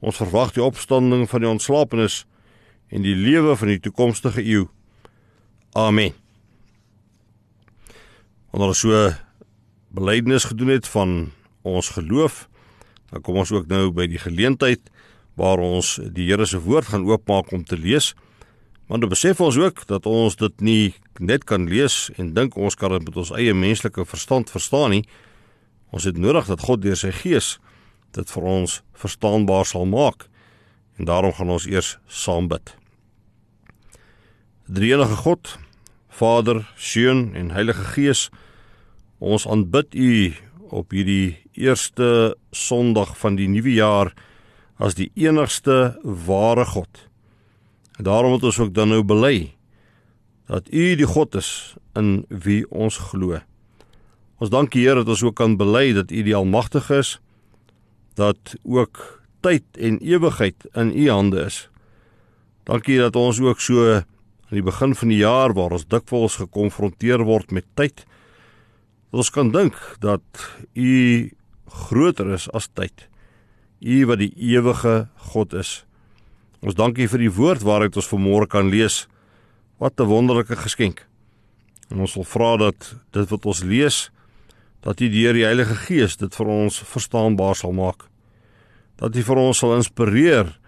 Ons 0.00 0.18
verwag 0.18 0.54
die 0.56 0.64
opstanding 0.64 1.28
van 1.30 1.44
die 1.44 1.50
ontslapenis 1.50 2.22
en 2.92 3.04
die 3.04 3.16
lewe 3.16 3.56
van 3.56 3.72
die 3.72 3.80
toekomstige 3.80 4.44
eeu. 4.44 4.66
Amen. 5.72 6.12
Wanneer 8.52 8.74
ons 8.74 8.82
so 8.84 9.04
belydenis 9.96 10.44
gedoen 10.50 10.74
het 10.74 10.88
van 10.92 11.30
ons 11.64 11.88
geloof, 11.96 12.48
dan 13.12 13.24
kom 13.24 13.38
ons 13.40 13.52
ook 13.52 13.70
nou 13.72 13.88
by 13.96 14.06
die 14.12 14.20
geleentheid 14.20 14.92
waar 15.40 15.60
ons 15.64 15.96
die 16.12 16.28
Here 16.28 16.44
se 16.44 16.60
woord 16.60 16.90
gaan 16.92 17.08
oopmaak 17.08 17.52
om 17.56 17.64
te 17.64 17.78
lees. 17.80 18.12
Maar 18.86 19.00
dan 19.00 19.12
besef 19.12 19.40
ons 19.40 19.56
ook 19.56 19.86
dat 19.88 20.06
ons 20.06 20.36
dit 20.36 20.60
nie 20.60 20.94
net 21.16 21.46
kan 21.48 21.64
lees 21.68 22.10
en 22.20 22.34
dink 22.36 22.56
ons 22.60 22.76
kan 22.76 22.92
dit 22.92 23.08
met 23.08 23.16
ons 23.16 23.32
eie 23.38 23.54
menslike 23.56 24.04
verstand 24.04 24.52
verstaan 24.52 24.92
nie. 24.92 25.06
Ons 25.92 26.04
het 26.08 26.20
nodig 26.20 26.48
dat 26.52 26.60
God 26.60 26.84
deur 26.84 26.96
sy 26.96 27.12
gees 27.22 27.56
dit 28.12 28.36
vir 28.36 28.52
ons 28.58 28.80
verstaanbaar 28.92 29.64
sal 29.64 29.88
maak. 29.88 30.28
En 31.00 31.08
daarom 31.08 31.32
gaan 31.32 31.56
ons 31.56 31.68
eers 31.68 31.96
saam 32.08 32.52
bid. 32.52 32.81
Drie-enige 34.66 35.16
God, 35.16 35.58
Vader, 36.08 36.72
Seun 36.76 37.34
en 37.34 37.50
Heilige 37.50 37.82
Gees, 37.82 38.28
ons 39.18 39.42
aanbid 39.50 39.94
U 39.98 40.12
op 40.70 40.94
hierdie 40.94 41.42
eerste 41.58 42.36
Sondag 42.54 43.16
van 43.18 43.34
die 43.34 43.48
nuwe 43.50 43.74
jaar 43.74 44.12
as 44.78 44.94
die 44.94 45.08
enigste 45.18 45.96
ware 46.02 46.62
God. 46.70 47.08
Daarom 47.98 48.36
moet 48.36 48.46
ons 48.46 48.60
ook 48.62 48.70
dan 48.74 48.94
nou 48.94 49.02
bely 49.02 49.50
dat 50.46 50.70
U 50.70 50.86
die 50.94 51.10
God 51.10 51.34
is 51.42 51.74
in 51.98 52.22
wie 52.30 52.62
ons 52.70 53.00
glo. 53.10 53.42
Ons 54.38 54.54
dank 54.54 54.78
U 54.78 54.78
Here 54.78 55.02
dat 55.02 55.10
ons 55.10 55.26
ook 55.26 55.40
kan 55.42 55.58
bely 55.58 55.90
dat 55.98 56.14
U 56.14 56.22
die 56.22 56.38
Almagtige 56.38 57.02
is, 57.02 57.16
dat 58.14 58.54
ook 58.62 59.02
tyd 59.42 59.66
en 59.74 59.98
ewigheid 59.98 60.70
in 60.78 60.94
U 60.94 61.10
hande 61.10 61.50
is. 61.50 61.66
Dankie 62.62 63.02
dat 63.02 63.18
ons 63.18 63.42
ook 63.42 63.58
so 63.58 64.04
aan 64.52 64.60
die 64.60 64.68
begin 64.68 64.92
van 64.92 65.08
die 65.08 65.22
jaar 65.22 65.54
waar 65.56 65.72
ons 65.72 65.86
dikwels 65.88 66.34
gekonfronteer 66.36 67.22
word 67.24 67.54
met 67.56 67.64
tyd, 67.72 68.02
ons 69.08 69.30
kan 69.32 69.48
dink 69.48 69.78
dat 70.04 70.20
U 70.76 71.32
groter 71.88 72.34
is 72.36 72.50
as 72.52 72.68
tyd. 72.68 73.08
U 73.80 74.04
wat 74.10 74.20
die 74.20 74.32
ewige 74.52 75.08
God 75.32 75.56
is. 75.56 75.86
Ons 76.60 76.76
dankie 76.76 77.08
vir 77.08 77.24
die 77.24 77.32
woord 77.32 77.64
waaruit 77.64 77.96
ons 77.96 78.10
vanmôre 78.12 78.46
kan 78.46 78.68
lees. 78.68 79.06
Wat 79.80 79.98
'n 79.98 80.04
wonderlike 80.04 80.56
geskenk. 80.56 81.00
En 81.88 82.00
ons 82.00 82.14
wil 82.14 82.24
vra 82.24 82.56
dat 82.56 82.94
dit 83.12 83.28
wat 83.28 83.46
ons 83.46 83.64
lees 83.64 84.10
dat 84.82 85.00
U 85.00 85.08
deur 85.08 85.32
die 85.32 85.48
Heilige 85.48 85.74
Gees 85.74 86.16
dit 86.16 86.34
vir 86.34 86.46
ons 86.46 86.78
verstaanbaar 86.78 87.56
sal 87.56 87.72
maak. 87.72 88.04
Dat 88.96 89.16
U 89.16 89.22
vir 89.22 89.36
ons 89.36 89.58
sal 89.58 89.76
inspireer 89.76 90.58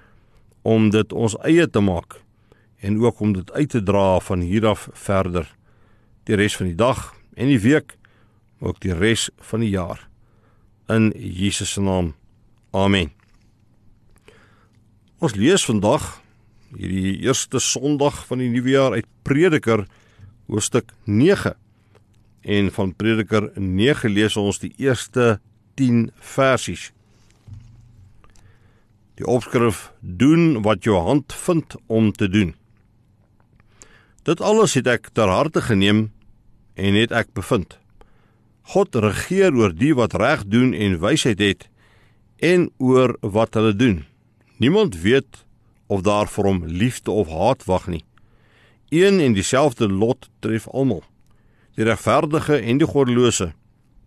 om 0.62 0.90
dit 0.90 1.12
ons 1.12 1.36
eie 1.44 1.68
te 1.68 1.80
maak 1.80 2.23
en 2.84 3.00
ook 3.00 3.20
om 3.24 3.32
dit 3.32 3.52
uit 3.52 3.70
te 3.72 3.82
dra 3.82 4.18
van 4.20 4.40
hier 4.44 4.66
af 4.68 4.88
verder 4.92 5.48
die 6.28 6.36
res 6.36 6.56
van 6.56 6.68
die 6.68 6.78
dag 6.78 7.14
en 7.34 7.48
die 7.48 7.60
week 7.60 7.96
ook 8.60 8.80
die 8.84 8.92
res 8.92 9.30
van 9.50 9.64
die 9.64 9.72
jaar 9.72 10.02
in 10.92 11.12
Jesus 11.16 11.72
se 11.72 11.80
naam. 11.80 12.12
Amen. 12.70 13.12
Ons 15.18 15.36
lees 15.38 15.64
vandag 15.64 16.20
hierdie 16.76 17.22
eerste 17.24 17.60
Sondag 17.62 18.24
van 18.28 18.42
die 18.42 18.50
nuwe 18.52 18.74
jaar 18.74 18.96
uit 18.98 19.08
Prediker 19.24 19.86
hoofstuk 20.50 20.92
9. 21.04 21.54
En 22.44 22.68
van 22.72 22.92
Prediker 22.92 23.48
9 23.56 24.12
lees 24.12 24.36
ons 24.36 24.60
die 24.60 24.74
eerste 24.76 25.38
10 25.80 26.10
versies. 26.20 26.90
Die 29.16 29.26
opskrif: 29.26 29.92
Doen 30.00 30.60
wat 30.66 30.84
jou 30.84 30.98
hand 31.00 31.32
vind 31.32 31.78
om 31.86 32.12
te 32.12 32.28
doen. 32.28 32.52
Dit 34.24 34.40
alles 34.40 34.72
het 34.78 34.86
ek 34.88 35.10
ter 35.12 35.28
harte 35.28 35.60
geneem 35.60 36.06
en 36.80 36.96
het 36.96 37.12
ek 37.12 37.34
bevind. 37.36 37.76
God 38.72 38.96
regeer 38.96 39.52
oor 39.52 39.74
die 39.76 39.92
wat 39.92 40.16
reg 40.16 40.46
doen 40.48 40.72
en 40.72 40.96
wysheid 41.02 41.42
het 41.44 41.66
en 42.40 42.70
oor 42.80 43.12
wat 43.20 43.54
hulle 43.58 43.74
doen. 43.76 43.98
Niemand 44.56 44.96
weet 45.04 45.44
of 45.92 46.00
daar 46.06 46.30
vir 46.32 46.48
hom 46.48 46.62
liefde 46.64 47.12
of 47.12 47.28
haat 47.28 47.66
wag 47.68 47.84
nie. 47.92 48.04
Een 48.88 49.20
en 49.20 49.36
dieselfde 49.36 49.90
lot 49.92 50.30
tref 50.40 50.68
almal. 50.72 51.02
Die 51.76 51.84
regverdige 51.84 52.56
en 52.62 52.80
die 52.80 52.88
goddelose, 52.88 53.50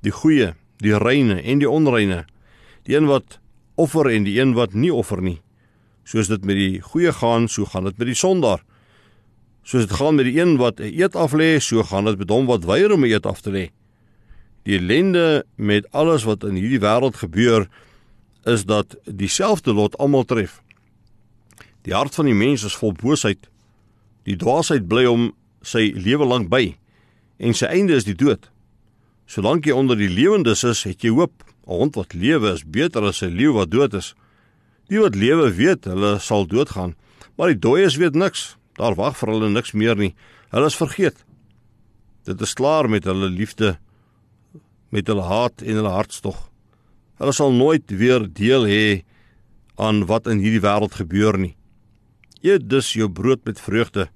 die 0.01 0.13
goeie, 0.15 0.55
die 0.81 0.97
reine 0.97 1.41
en 1.41 1.62
die 1.62 1.69
onreine, 1.69 2.24
die 2.89 2.97
een 2.97 3.05
wat 3.05 3.38
offer 3.75 4.09
en 4.09 4.25
die 4.25 4.39
een 4.39 4.55
wat 4.57 4.74
nie 4.74 4.93
offer 4.93 5.21
nie. 5.21 5.38
Soos 6.07 6.31
dit 6.31 6.45
met 6.47 6.57
die 6.57 6.81
goeie 6.81 7.13
gaan, 7.13 7.45
so 7.51 7.69
gaan 7.69 7.86
dit 7.86 7.97
met 8.00 8.09
die 8.09 8.17
sondaar. 8.17 8.63
Soos 9.67 9.83
dit 9.83 9.97
gaan 10.00 10.15
met 10.15 10.25
die 10.29 10.39
een 10.39 10.55
wat 10.57 10.79
'n 10.79 10.95
eet 10.95 11.15
af 11.15 11.33
lê, 11.33 11.59
so 11.59 11.83
gaan 11.83 12.05
dit 12.05 12.17
met 12.17 12.29
hom 12.29 12.45
wat 12.45 12.63
weier 12.63 12.91
om 12.91 13.03
'n 13.03 13.12
eet 13.12 13.25
af 13.25 13.41
te 13.41 13.51
lê. 13.51 13.69
Die 14.63 14.77
ellende 14.77 15.45
met 15.55 15.91
alles 15.91 16.24
wat 16.24 16.43
in 16.43 16.55
hierdie 16.55 16.79
wêreld 16.79 17.15
gebeur 17.15 17.67
is 18.43 18.65
dat 18.65 18.95
dieselfde 19.03 19.74
lot 19.74 19.97
almal 19.97 20.24
tref. 20.24 20.62
Die 21.81 21.93
hart 21.93 22.15
van 22.15 22.25
die 22.25 22.33
mens 22.33 22.63
is 22.63 22.75
vol 22.75 22.91
boosheid. 22.91 23.50
Die 24.24 24.36
dwaasheid 24.36 24.88
bly 24.88 25.05
hom 25.05 25.33
sy 25.62 25.91
lewe 25.95 26.25
lank 26.25 26.50
by 26.50 26.77
en 27.38 27.53
sy 27.53 27.65
einde 27.65 27.93
is 27.93 28.03
die 28.03 28.15
dood. 28.15 28.50
Solank 29.25 29.65
jy 29.65 29.71
onder 29.71 29.97
die 29.97 30.09
lewendes 30.09 30.63
is, 30.63 30.83
het 30.83 31.01
jy 31.01 31.09
hoop. 31.09 31.43
'n 31.67 31.71
Hond 31.71 31.95
wat 31.95 32.13
lewe 32.13 32.53
is 32.53 32.63
beter 32.63 33.03
as 33.03 33.21
'n 33.21 33.36
leeu 33.36 33.51
wat 33.51 33.71
dood 33.71 33.93
is. 33.93 34.15
Die 34.88 35.00
wat 35.00 35.15
lewe 35.15 35.51
weet, 35.51 35.83
hulle 35.83 36.19
sal 36.19 36.47
doodgaan, 36.47 36.95
maar 37.36 37.47
die 37.47 37.59
dooies 37.59 37.95
weet 37.95 38.15
niks. 38.15 38.57
Daar 38.77 38.96
wag 38.96 39.17
vir 39.17 39.34
hulle 39.34 39.50
niks 39.50 39.74
meer 39.74 39.98
nie. 39.98 40.13
Hulle 40.53 40.69
is 40.69 40.77
vergeet. 40.77 41.24
Dit 42.27 42.41
is 42.41 42.53
klaar 42.53 42.89
met 42.89 43.07
hulle 43.07 43.29
liefde, 43.31 43.77
met 44.93 45.07
hulle 45.10 45.25
haat 45.25 45.63
en 45.63 45.79
hulle 45.79 45.93
hartstog. 45.93 46.38
Hulle 47.17 47.34
sal 47.34 47.55
nooit 47.55 47.89
weer 47.89 48.27
deel 48.29 48.67
hê 48.69 48.84
aan 49.81 50.05
wat 50.10 50.27
in 50.29 50.41
hierdie 50.43 50.62
wêreld 50.62 50.98
gebeur 51.00 51.38
nie. 51.41 51.55
Eet 52.46 52.67
dus 52.69 52.93
jou 52.93 53.10
brood 53.10 53.41
met 53.50 53.62
vreugde, 53.62 54.07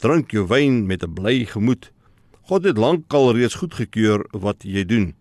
drink 0.00 0.32
jou 0.32 0.46
wyn 0.48 0.86
met 0.86 1.02
'n 1.04 1.12
bly 1.12 1.44
gemoed. 1.44 1.92
God 2.48 2.64
het 2.64 2.78
lankal 2.78 3.34
reeds 3.34 3.54
goedgekeur 3.54 4.24
wat 4.32 4.62
jy 4.62 4.84
doen. 4.84 5.14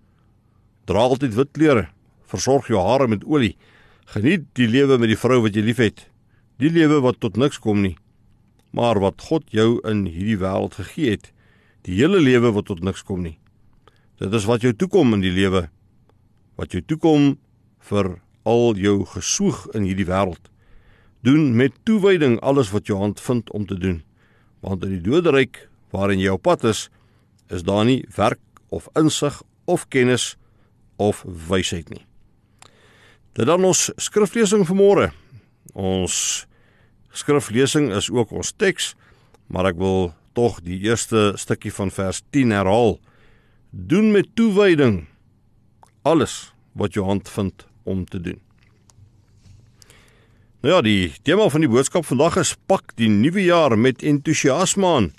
Dra 0.86 1.00
altyd 1.00 1.34
wit 1.34 1.52
klere, 1.52 1.90
versorg 2.28 2.68
jou 2.68 2.80
hare 2.80 3.08
met 3.08 3.26
olie. 3.26 3.58
Geniet 4.06 4.46
die 4.54 4.68
lewe 4.68 4.98
met 4.98 5.10
die 5.10 5.18
vrou 5.18 5.42
wat 5.42 5.56
jy 5.56 5.62
liefhet. 5.62 6.10
Die 6.60 6.70
lewe 6.70 7.02
wat 7.02 7.20
tot 7.20 7.38
niks 7.38 7.60
kom 7.60 7.82
nie, 7.82 7.98
maar 8.76 9.00
wat 9.00 9.24
God 9.30 9.48
jou 9.56 9.80
in 9.88 10.04
hierdie 10.10 10.40
wêreld 10.42 10.76
gegee 10.76 11.16
het. 11.16 11.32
Die 11.88 11.96
hele 12.02 12.20
lewe 12.20 12.52
wat 12.52 12.68
tot 12.68 12.84
niks 12.84 13.06
kom 13.08 13.24
nie. 13.24 13.38
Dit 14.20 14.34
is 14.36 14.48
wat 14.50 14.66
jou 14.66 14.74
toekom 14.76 15.16
in 15.16 15.24
die 15.24 15.32
lewe. 15.32 15.70
Wat 16.60 16.76
jou 16.76 16.82
toekom 16.84 17.36
vir 17.88 18.18
al 18.44 18.76
jou 18.80 18.98
gesoeg 19.14 19.66
in 19.78 19.88
hierdie 19.88 20.08
wêreld. 20.10 20.52
Doen 21.26 21.54
met 21.56 21.76
toewyding 21.88 22.38
alles 22.44 22.74
wat 22.76 22.92
jou 22.92 23.00
hand 23.00 23.22
vind 23.24 23.52
om 23.56 23.66
te 23.66 23.78
doen. 23.80 24.02
Want 24.60 24.84
in 24.84 24.98
die 24.98 25.06
doderyk 25.06 25.70
waarin 25.96 26.20
jy 26.20 26.36
op 26.36 26.44
pad 26.44 26.66
is, 26.68 26.90
is 27.48 27.64
daar 27.64 27.86
nie 27.88 28.04
werk 28.16 28.42
of 28.70 28.90
insig 29.00 29.40
of 29.66 29.88
kennis 29.88 30.36
of 30.98 31.24
wysheid 31.26 31.90
nie. 31.90 32.04
Dit 33.36 33.48
dan 33.48 33.64
ons 33.68 33.88
skriflesing 34.00 34.66
vir 34.68 34.78
môre. 34.80 35.08
Ons 35.74 36.46
skriflesing 37.16 37.92
is 37.96 38.12
ook 38.12 38.32
ons 38.36 38.54
teks, 38.56 38.94
maar 39.48 39.70
ek 39.72 39.80
wil 39.80 40.14
tog 40.36 40.60
die 40.66 40.82
eerste 40.84 41.34
stukkie 41.40 41.74
van 41.74 41.92
vers 41.94 42.22
10 42.36 42.52
herhaal. 42.52 42.98
Doen 43.72 44.12
met 44.12 44.34
toewyding 44.36 45.06
alles 46.04 46.54
wat 46.76 46.94
jou 46.94 47.06
hand 47.06 47.30
vind 47.30 47.66
om 47.84 48.06
te 48.06 48.22
doen. 48.22 48.40
Nou 50.66 50.74
ja, 50.74 50.82
die 50.82 51.14
tema 51.22 51.46
van 51.50 51.62
die 51.62 51.70
boodskap 51.70 52.08
vandag 52.10 52.40
is 52.42 52.56
pak 52.66 52.96
die 52.98 53.10
nuwe 53.10 53.44
jaar 53.46 53.78
met 53.78 54.02
entoesiasme 54.02 54.88
aan, 54.90 55.12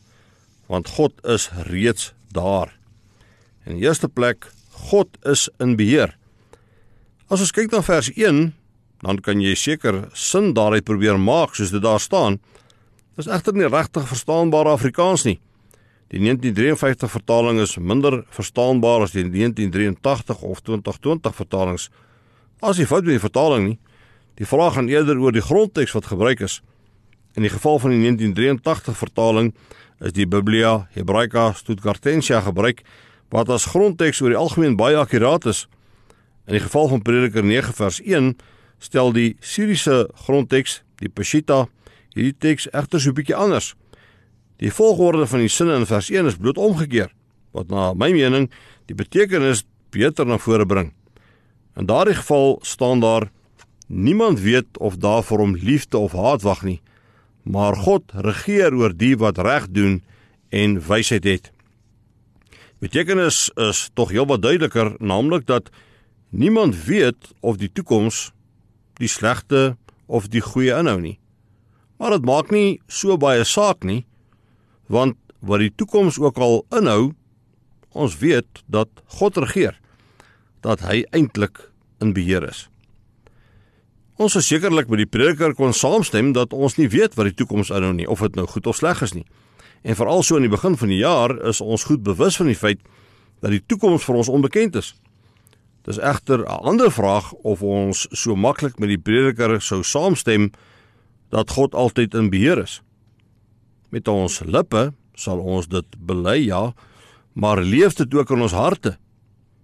want 0.66 0.90
God 0.98 1.14
is 1.22 1.48
reeds 1.70 2.12
daar. 2.34 2.72
In 3.66 3.78
die 3.78 3.86
eerste 3.86 4.08
plek, 4.10 4.50
God 4.90 5.14
is 5.22 5.46
in 5.62 5.76
beheer. 5.78 6.16
As 7.30 7.42
ons 7.42 7.54
kyk 7.54 7.70
na 7.70 7.82
vers 7.87 8.11
1, 8.14 8.50
dan 9.04 9.20
kan 9.20 9.40
jy 9.40 9.54
seker 9.54 10.06
sin 10.12 10.54
daaruit 10.56 10.85
probeer 10.85 11.18
maak 11.20 11.54
soos 11.54 11.72
dit 11.74 11.82
daar 11.82 12.00
staan. 12.00 12.38
Dit 13.16 13.26
is 13.26 13.32
egter 13.32 13.56
nie 13.56 13.68
regtig 13.68 14.09
verstaanbare 14.09 14.76
Afrikaans 14.76 15.24
nie. 15.24 15.38
Die 16.12 16.20
1953 16.22 17.11
vertaling 17.11 17.59
is 17.61 17.74
minder 17.82 18.20
verstaanbaar 18.30 19.09
as 19.09 19.14
die 19.16 19.24
1983 19.26 20.42
of 20.46 20.61
2020 20.62 21.35
vertalings. 21.35 21.88
As 22.62 22.78
jy 22.78 22.87
fout 22.87 23.04
met 23.04 23.16
die 23.16 23.24
vertaling 23.24 23.64
nie, 23.66 23.78
die 24.38 24.46
vraag 24.46 24.76
gaan 24.76 24.88
eerder 24.88 25.18
oor 25.18 25.35
die 25.35 25.44
grondteks 25.44 25.96
wat 25.96 26.06
gebruik 26.12 26.44
is. 26.46 26.61
In 27.35 27.42
die 27.42 27.50
geval 27.50 27.80
van 27.82 27.96
die 27.96 28.00
1983 28.04 28.96
vertaling 28.96 29.50
is 30.00 30.14
die 30.14 30.28
Biblia 30.28 30.87
Hebraica 30.94 31.50
Stuttgartensia 31.56 32.40
gebruik 32.46 32.85
wat 33.35 33.50
as 33.50 33.66
grondteks 33.72 34.22
oor 34.22 34.30
die 34.32 34.38
algemeen 34.38 34.76
baie 34.78 34.96
akkuraat 35.00 35.48
is. 35.50 35.66
In 36.46 36.54
die 36.54 36.62
geval 36.62 36.88
van 36.92 37.02
Prediker 37.02 37.42
9 37.42 37.74
vers 37.74 37.98
1 38.04 38.37
stel 38.78 39.12
die 39.12 39.36
Syriese 39.40 40.06
grondteks, 40.26 40.80
die 41.00 41.08
Peshitta, 41.08 41.66
hierdie 42.14 42.36
teks 42.40 42.68
egter 42.72 43.00
so 43.00 43.10
'n 43.10 43.14
bietjie 43.14 43.36
anders. 43.36 43.74
Die 44.58 44.70
volgorde 44.70 45.26
van 45.26 45.40
die 45.40 45.48
sinne 45.48 45.76
in 45.76 45.86
vers 45.86 46.10
1 46.10 46.26
is 46.26 46.36
bloot 46.36 46.56
omgekeer, 46.56 47.10
wat 47.52 47.68
na 47.68 47.94
my 47.94 48.12
mening 48.12 48.50
die 48.86 48.94
betekenis 48.94 49.64
beter 49.90 50.26
na 50.26 50.38
vore 50.38 50.66
bring. 50.66 50.92
In 51.76 51.86
daardie 51.86 52.14
geval 52.14 52.58
staan 52.62 53.00
daar 53.00 53.30
niemand 53.88 54.40
weet 54.40 54.78
of 54.78 54.96
daar 54.96 55.22
vir 55.22 55.38
hom 55.38 55.54
liefde 55.54 55.98
of 55.98 56.12
haat 56.12 56.42
wag 56.42 56.62
nie, 56.62 56.80
maar 57.42 57.76
God 57.76 58.02
regeer 58.14 58.74
oor 58.74 58.96
die 58.96 59.16
wat 59.16 59.38
reg 59.38 59.68
doen 59.68 60.02
en 60.50 60.80
wysheid 60.80 61.24
het. 61.24 61.52
Betekenis 62.78 63.50
is 63.54 63.90
tog 63.94 64.10
heelwat 64.10 64.42
duideliker, 64.42 64.96
naamlik 64.98 65.46
dat 65.46 65.70
Niemand 66.36 66.84
weet 66.84 67.16
of 67.40 67.56
die 67.56 67.70
toekoms 67.72 68.32
die 69.00 69.11
slegte 69.11 69.76
of 70.06 70.28
die 70.32 70.42
goeie 70.44 70.76
inhou 70.78 70.98
nie. 71.00 71.16
Maar 71.98 72.16
dit 72.16 72.28
maak 72.28 72.52
nie 72.52 72.78
so 72.88 73.16
baie 73.20 73.44
saak 73.44 73.85
nie, 73.85 74.04
want 74.92 75.16
wat 75.40 75.62
die 75.62 75.72
toekoms 75.72 76.18
ook 76.20 76.38
al 76.42 76.62
inhou, 76.76 77.14
ons 77.96 78.18
weet 78.20 78.62
dat 78.68 78.90
God 79.18 79.38
regeer, 79.40 79.76
dat 80.61 80.85
hy 80.85 81.04
eintlik 81.16 81.62
in 82.04 82.12
beheer 82.16 82.44
is. 82.48 82.66
Ons 84.16 84.37
is 84.40 84.48
sekerlik 84.48 84.88
by 84.88 85.00
die 85.00 85.09
prediker 85.09 85.52
kon 85.56 85.74
saamstem 85.76 86.32
dat 86.37 86.54
ons 86.56 86.78
nie 86.80 86.88
weet 86.92 87.16
wat 87.16 87.28
die 87.28 87.37
toekoms 87.37 87.72
inhou 87.72 87.92
nie, 87.96 88.09
of 88.09 88.22
dit 88.24 88.37
nou 88.37 88.46
goed 88.48 88.68
of 88.68 88.78
sleg 88.78 89.02
is 89.04 89.12
nie. 89.16 89.26
En 89.85 89.96
veral 89.96 90.24
so 90.24 90.38
in 90.40 90.46
die 90.46 90.52
begin 90.52 90.76
van 90.76 90.92
die 90.92 91.02
jaar 91.02 91.37
is 91.48 91.61
ons 91.61 91.85
goed 91.85 92.02
bewus 92.04 92.38
van 92.40 92.48
die 92.48 92.59
feit 92.59 92.80
dat 93.44 93.52
die 93.52 93.61
toekoms 93.61 94.04
vir 94.09 94.20
ons 94.22 94.32
onbekend 94.32 94.78
is. 94.80 94.94
Dis 95.87 95.99
egter 96.03 96.42
'n 96.42 96.66
ander 96.66 96.90
vraag 96.90 97.33
of 97.33 97.62
ons 97.62 98.07
so 98.11 98.35
maklik 98.35 98.79
met 98.79 98.88
die 98.88 98.99
prediker 98.99 99.61
sou 99.61 99.83
saamstem 99.83 100.51
dat 101.31 101.51
God 101.51 101.75
altyd 101.75 102.14
in 102.14 102.31
beheer 102.31 102.59
is. 102.59 102.83
Met 103.90 104.09
ons 104.09 104.40
lippe 104.40 104.92
sal 105.14 105.38
ons 105.38 105.68
dit 105.68 105.87
bely 105.99 106.46
ja, 106.46 106.75
maar 107.33 107.62
leef 107.62 107.94
dit 107.94 108.14
ook 108.14 108.31
in 108.31 108.40
ons 108.40 108.53
harte? 108.53 108.96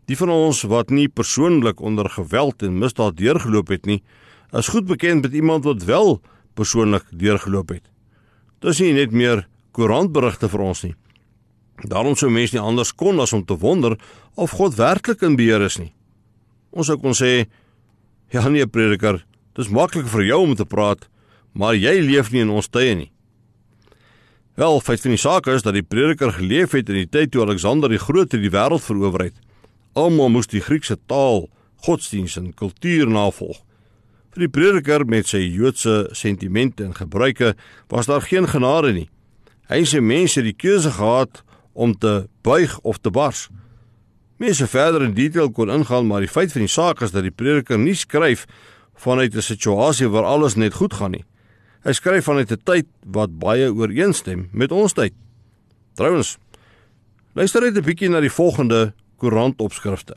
Die 0.06 0.16
van 0.16 0.30
ons 0.30 0.62
wat 0.62 0.90
nie 0.90 1.08
persoonlik 1.08 1.80
onder 1.80 2.08
geweld 2.10 2.62
en 2.62 2.78
misdaad 2.78 3.16
deurgeloop 3.16 3.68
het 3.68 3.86
nie, 3.86 4.02
is 4.52 4.68
goed 4.68 4.86
bekend 4.86 5.22
met 5.22 5.32
iemand 5.32 5.64
wat 5.64 5.82
wel 5.82 6.20
persoonlik 6.54 7.04
deurgeloop 7.10 7.68
het. 7.68 7.90
Dis 8.60 8.78
nie 8.78 8.92
net 8.92 9.10
meer 9.10 9.48
koerantberigte 9.72 10.48
vir 10.48 10.60
ons 10.60 10.82
nie. 10.82 10.94
Daarom 11.88 12.14
sou 12.16 12.30
mense 12.30 12.54
nie 12.54 12.62
anders 12.62 12.94
kon 12.94 13.20
as 13.20 13.32
om 13.32 13.44
te 13.44 13.56
wonder 13.58 13.98
of 14.34 14.50
God 14.50 14.74
werklik 14.74 15.22
in 15.22 15.36
beheer 15.36 15.62
is 15.62 15.78
nie. 15.78 15.92
Ons 16.72 16.88
sou 16.88 16.98
kon 17.00 17.16
sê, 17.16 17.46
ja 18.32 18.48
nee 18.48 18.66
prediker, 18.66 19.20
dis 19.56 19.68
maklik 19.68 20.08
vir 20.08 20.24
jou 20.30 20.40
om 20.46 20.54
te 20.56 20.64
praat, 20.64 21.04
maar 21.52 21.76
jy 21.76 21.98
leef 22.00 22.32
nie 22.32 22.44
in 22.46 22.52
ons 22.52 22.70
tye 22.72 22.94
nie. 22.96 23.10
Wel, 24.56 24.80
feit 24.84 25.00
van 25.00 25.14
die 25.14 25.20
saak 25.20 25.48
is 25.48 25.64
dat 25.64 25.76
die 25.76 25.84
prediker 25.84 26.32
geleef 26.32 26.74
het 26.76 26.90
in 26.92 27.02
die 27.02 27.08
tyd 27.08 27.32
toe 27.32 27.44
Alexander 27.44 27.88
die 27.88 28.00
Groot 28.00 28.32
die 28.32 28.52
wêreld 28.52 28.84
verower 28.84 29.28
het. 29.28 29.36
Almal 29.96 30.32
moes 30.32 30.48
die 30.48 30.60
Griekse 30.60 30.98
taal, 31.08 31.46
godsdiens 31.84 32.36
en 32.40 32.52
kultuur 32.56 33.08
navolg. 33.08 33.62
Vir 34.32 34.46
die 34.46 34.52
prediker 34.52 35.04
met 35.08 35.28
sy 35.28 35.40
Joodse 35.44 36.06
sentimente 36.16 36.84
en 36.84 36.94
gebruike 36.96 37.54
was 37.92 38.08
daar 38.08 38.24
geen 38.24 38.48
genade 38.48 38.92
nie. 38.96 39.08
Hy 39.68 39.82
sê 39.88 40.00
mense 40.04 40.40
het 40.40 40.48
die 40.48 40.56
keuse 40.56 40.92
gehad 40.96 41.42
om 41.72 41.92
te 41.96 42.26
buig 42.44 42.78
of 42.80 43.00
te 43.00 43.12
bars. 43.12 43.48
Mense 44.42 44.66
verder 44.66 45.04
in 45.06 45.12
detail 45.14 45.52
kon 45.54 45.70
ingaan, 45.70 46.08
maar 46.10 46.24
die 46.24 46.30
feit 46.30 46.50
van 46.50 46.64
die 46.64 46.70
saak 46.70 47.02
is 47.06 47.12
dat 47.14 47.22
die 47.22 47.30
prediker 47.30 47.78
nie 47.78 47.94
skryf 47.94 48.48
vanuit 48.98 49.36
'n 49.36 49.42
situasie 49.42 50.08
waar 50.08 50.24
alles 50.24 50.56
net 50.56 50.74
goed 50.74 50.94
gaan 50.94 51.10
nie. 51.10 51.24
Hy 51.84 51.92
skryf 51.92 52.24
vanuit 52.24 52.50
'n 52.50 52.62
tyd 52.64 52.86
wat 53.06 53.38
baie 53.38 53.70
ooreenstem 53.70 54.48
met 54.52 54.72
ons 54.72 54.92
tyd. 54.92 55.14
Trouwens, 55.94 56.38
luister 57.34 57.60
net 57.62 57.76
'n 57.76 57.84
bietjie 57.84 58.08
na 58.08 58.20
die 58.20 58.30
volgende 58.30 58.94
koerantopskrifte. 59.16 60.16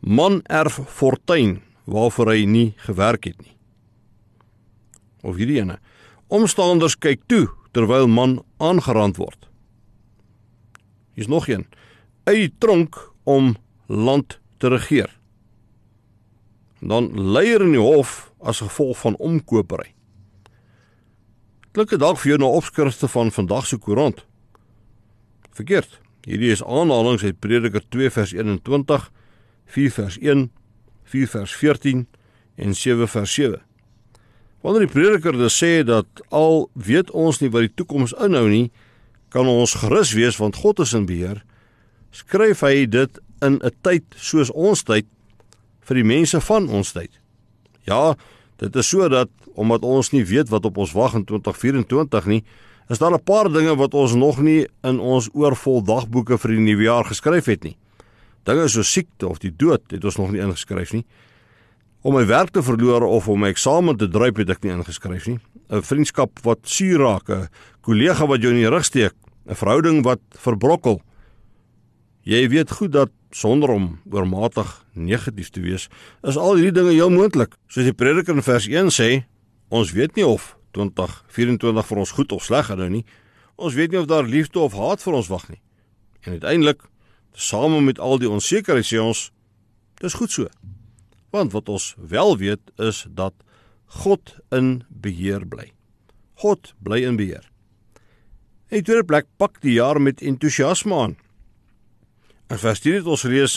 Man 0.00 0.42
erf 0.44 0.78
fortuin 0.86 1.62
waarvoor 1.84 2.30
hy 2.30 2.44
nie 2.44 2.74
gewerk 2.76 3.24
het 3.24 3.40
nie. 3.40 3.56
Of 5.22 5.36
hierdie 5.36 5.58
ene. 5.58 5.78
Omstanders 6.28 6.98
kyk 6.98 7.20
toe 7.26 7.48
terwyl 7.72 8.06
man 8.06 8.44
aangerand 8.58 9.16
word. 9.16 9.48
Hier's 11.14 11.28
nog 11.28 11.48
een 11.48 11.66
uit 12.24 12.36
die 12.36 12.52
tronk 12.58 12.98
om 13.24 13.56
land 13.86 14.38
te 14.58 14.68
regeer. 14.68 15.10
Dan 16.80 17.10
leier 17.14 17.62
in 17.62 17.74
die 17.76 17.82
hof 17.82 18.32
as 18.42 18.62
gevolg 18.62 18.98
van 19.02 19.16
omkopery. 19.16 19.92
Klink 21.72 21.94
dit 21.94 22.00
dalk 22.02 22.18
vir 22.20 22.34
jou 22.34 22.40
na 22.42 22.50
opskrifte 22.52 23.08
van 23.08 23.30
vandag 23.32 23.66
se 23.66 23.78
koerant? 23.78 24.24
Verkeerd. 25.56 26.00
Hierdie 26.22 26.52
is 26.54 26.62
aanhalinge 26.62 27.32
uit 27.32 27.40
Prediker 27.40 27.82
2 27.88 28.10
vers 28.10 28.32
21, 28.32 29.10
4 29.66 29.90
vers 29.90 30.18
1, 30.18 30.50
4 31.04 31.28
vers 31.28 31.54
14 31.56 32.06
en 32.54 32.74
7 32.74 33.08
vers 33.08 33.34
7. 33.34 33.62
Wanneer 34.62 34.86
die 34.86 34.92
prediker 34.92 35.34
dus 35.34 35.56
sê 35.58 35.82
dat 35.82 36.22
al 36.30 36.68
weet 36.78 37.10
ons 37.10 37.40
nie 37.42 37.50
wat 37.50 37.66
die 37.66 37.74
toekoms 37.80 38.14
inhou 38.22 38.46
nie, 38.46 38.68
kan 39.34 39.48
ons 39.50 39.74
gerus 39.80 40.12
wees 40.14 40.38
want 40.38 40.60
God 40.62 40.84
is 40.84 40.92
in 40.94 41.08
beheer. 41.08 41.42
Skryf 42.12 42.60
hy 42.60 42.86
dit 42.86 43.20
in 43.42 43.58
'n 43.58 43.70
tyd 43.82 44.04
soos 44.16 44.50
ons 44.50 44.82
tyd 44.82 45.06
vir 45.80 45.94
die 45.94 46.04
mense 46.04 46.40
van 46.40 46.68
ons 46.68 46.92
tyd. 46.92 47.10
Ja, 47.86 48.14
dit 48.58 48.76
is 48.76 48.88
sodat 48.88 49.30
omdat 49.54 49.82
ons 49.82 50.12
nie 50.12 50.24
weet 50.24 50.48
wat 50.48 50.64
op 50.64 50.76
ons 50.76 50.92
wag 50.92 51.14
in 51.14 51.24
2024 51.24 52.26
nie, 52.26 52.44
is 52.88 52.98
daar 52.98 53.12
'n 53.12 53.24
paar 53.24 53.48
dinge 53.52 53.76
wat 53.76 53.94
ons 53.94 54.14
nog 54.14 54.40
nie 54.40 54.66
in 54.82 55.00
ons 55.00 55.28
oorvol 55.32 55.82
dagboeke 55.82 56.38
vir 56.38 56.50
die 56.50 56.60
nuwe 56.60 56.82
jaar 56.82 57.04
geskryf 57.04 57.46
het 57.46 57.64
nie. 57.64 57.76
Dinge 58.44 58.68
so 58.68 58.82
siekte 58.82 59.28
of 59.28 59.38
die 59.38 59.52
dood 59.56 59.82
het 59.90 60.04
ons 60.04 60.16
nog 60.16 60.30
nie 60.30 60.40
ingeskryf 60.40 60.92
nie. 60.92 61.04
Om 62.02 62.14
my 62.14 62.26
werk 62.26 62.50
te 62.50 62.62
verloor 62.62 63.02
of 63.02 63.28
om 63.28 63.40
my 63.40 63.48
eksamen 63.48 63.96
te 63.96 64.08
druip 64.08 64.36
het 64.36 64.50
ek 64.50 64.62
nie 64.62 64.72
ingeskryf 64.72 65.26
nie. 65.26 65.38
'n 65.70 65.82
Vriendskap 65.82 66.38
wat 66.42 66.58
suur 66.62 66.98
raak, 66.98 67.28
'n 67.28 67.48
kollega 67.80 68.26
wat 68.26 68.40
jou 68.42 68.50
in 68.50 68.60
die 68.60 68.68
rug 68.68 68.84
steek, 68.84 69.12
'n 69.46 69.54
verhouding 69.54 70.02
wat 70.04 70.20
verbrokkel. 70.30 71.00
Jy 72.22 72.46
weet 72.52 72.70
goed 72.70 72.92
dat 72.94 73.10
sonder 73.34 73.72
om 73.74 73.86
oormatig 74.10 74.68
negatief 74.94 75.50
te 75.50 75.60
wees, 75.60 75.88
is 76.22 76.36
al 76.38 76.54
hierdie 76.54 76.76
dinge 76.76 76.94
heel 76.94 77.10
moontlik. 77.10 77.56
Soos 77.66 77.88
die 77.88 77.96
Prediker 77.96 78.36
in 78.38 78.46
vers 78.46 78.68
1 78.70 78.92
sê, 78.94 79.08
ons 79.74 79.90
weet 79.96 80.14
nie 80.14 80.26
of 80.26 80.52
2024 80.76 81.88
vir 81.88 82.02
ons 82.04 82.14
goed 82.14 82.32
of 82.32 82.44
sleg 82.46 82.68
gaan 82.70 82.84
nie. 82.92 83.04
Ons 83.58 83.74
weet 83.74 83.90
nie 83.90 83.98
of 83.98 84.06
daar 84.06 84.28
liefde 84.28 84.62
of 84.62 84.76
haat 84.78 85.02
vir 85.02 85.18
ons 85.18 85.30
wag 85.32 85.48
nie. 85.50 85.58
En 86.22 86.38
uiteindelik, 86.38 86.86
tesame 87.34 87.80
met 87.82 87.98
al 87.98 88.22
die 88.22 88.30
onsekerheid 88.30 88.86
sê 88.86 89.02
ons, 89.02 89.30
dis 89.98 90.14
goed 90.14 90.30
so. 90.30 90.46
Want 91.34 91.56
wat 91.56 91.68
ons 91.72 91.94
wel 91.98 92.36
weet 92.38 92.70
is 92.78 93.02
dat 93.10 93.34
God 94.04 94.36
in 94.54 94.84
beheer 94.88 95.42
bly. 95.48 95.72
God 96.38 96.74
bly 96.78 97.02
in 97.02 97.18
beheer. 97.18 97.44
En 98.70 98.80
die 98.80 98.86
tweede 98.86 99.04
plek 99.04 99.26
pak 99.42 99.58
die 99.60 99.74
jaar 99.76 100.00
met 100.00 100.22
entoesiasme 100.22 100.94
aan. 100.94 101.18
En 102.52 102.58
vers 102.60 102.80
10 102.84 102.98
het 103.00 103.06
ons 103.08 103.22
lees 103.24 103.52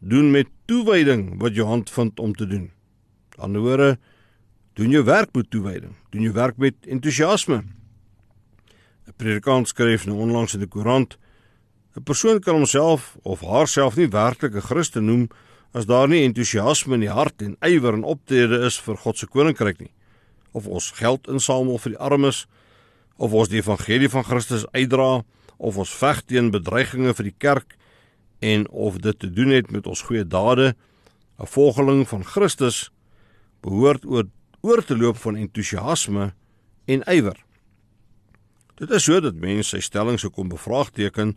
doen 0.00 0.30
met 0.32 0.48
toewyding 0.64 1.34
wat 1.40 1.52
jou 1.54 1.66
hand 1.68 1.90
vind 1.92 2.20
om 2.20 2.32
te 2.34 2.46
doen. 2.48 2.70
Aan 3.36 3.52
die 3.52 3.60
woorde 3.60 3.98
doen 4.78 4.94
jou 4.94 5.02
werk 5.04 5.34
met 5.36 5.50
toewyding, 5.52 5.92
doen 6.10 6.24
jou 6.24 6.32
werk 6.32 6.56
met 6.56 6.74
entoesiasme. 6.88 7.58
'n 9.06 9.12
Predikant 9.16 9.68
skryf 9.68 10.06
nou 10.06 10.16
onlangs 10.16 10.54
in 10.54 10.64
die 10.64 10.68
koerant 10.68 11.18
'n 11.96 12.02
persoon 12.02 12.40
kan 12.40 12.54
homself 12.54 13.16
of 13.22 13.40
haarself 13.40 13.96
nie 13.96 14.08
werklik 14.08 14.54
'n 14.54 14.68
Christen 14.70 15.04
noem 15.04 15.28
as 15.72 15.86
daar 15.86 16.08
nie 16.08 16.24
entoesiasme 16.24 16.94
in 16.94 17.00
die 17.00 17.12
hart 17.12 17.42
en 17.42 17.56
ywer 17.60 17.92
en 17.92 18.04
optrede 18.04 18.64
is 18.64 18.80
vir 18.80 18.96
God 18.96 19.18
se 19.18 19.26
koninkryk 19.26 19.80
nie 19.80 19.92
of 20.52 20.66
ons 20.66 20.90
geld 20.90 21.28
insamel 21.28 21.78
vir 21.78 21.92
die 21.92 22.00
armes 22.00 22.46
of 23.16 23.32
ons 23.32 23.48
die 23.48 23.60
evangelie 23.60 24.08
van 24.08 24.24
Christus 24.24 24.64
uitdra 24.72 25.24
of 25.58 25.76
ons 25.76 25.94
veg 25.94 26.22
teen 26.24 26.50
bedreigings 26.50 27.16
vir 27.16 27.24
die 27.24 27.38
kerk 27.38 27.76
en 28.42 28.66
of 28.70 28.98
dit 29.02 29.18
te 29.18 29.30
doen 29.30 29.54
het 29.54 29.70
met 29.70 29.86
ons 29.86 30.02
goeie 30.08 30.26
dade 30.26 30.74
'n 31.38 31.46
volgeling 31.46 32.08
van 32.08 32.24
Christus 32.24 32.90
behoort 33.62 34.04
oor 34.04 34.26
oor 34.60 34.84
te 34.84 34.96
loop 34.96 35.16
van 35.16 35.36
entoesiasme 35.36 36.34
en 36.84 37.02
ywer 37.06 37.38
dit 38.74 38.90
is 38.90 39.04
sodat 39.04 39.34
mense 39.34 39.68
sy 39.68 39.80
stelling 39.80 40.18
sou 40.18 40.30
kom 40.30 40.48
bevraagteken 40.48 41.36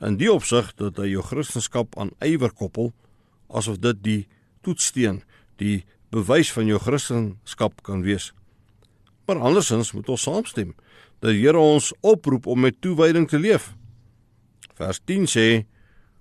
in 0.00 0.16
die 0.16 0.32
opsig 0.32 0.72
dat 0.80 0.96
hy 0.96 1.12
jou 1.12 1.22
kristendom 1.22 1.88
aan 1.96 2.10
ywer 2.24 2.52
koppel 2.52 2.92
asof 3.50 3.78
dit 3.82 4.02
die 4.02 4.20
toetssteen, 4.64 5.22
die 5.60 5.84
bewys 6.14 6.50
van 6.52 6.68
jou 6.68 6.78
Christendom 6.82 7.74
kan 7.82 8.02
wees. 8.02 8.32
Maar 9.26 9.42
andersins 9.46 9.92
moet 9.92 10.08
ons 10.08 10.22
saamstem 10.22 10.74
dat 11.20 11.34
die 11.34 11.42
Here 11.44 11.58
ons 11.58 11.92
oproep 12.00 12.46
om 12.46 12.60
met 12.60 12.80
toewyding 12.80 13.28
te 13.28 13.38
leef. 13.38 13.74
Vers 14.74 15.00
10 15.04 15.28
sê: 15.28 15.46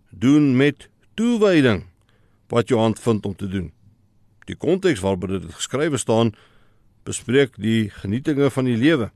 "Doen 0.09 0.57
met 0.57 0.89
toewyding 1.13 1.85
wat 2.47 2.67
jou 2.67 2.79
hand 2.79 2.99
vind 2.99 3.25
om 3.25 3.35
te 3.35 3.47
doen." 3.47 3.71
Die 4.45 4.55
konteks 4.55 4.99
waarby 4.99 5.27
dit 5.27 5.53
geskrywe 5.53 5.97
staan 5.97 6.33
bespreek 7.03 7.53
die 7.57 7.89
genietinge 7.89 8.49
van 8.49 8.65
die 8.65 8.77
lewe. 8.77 9.11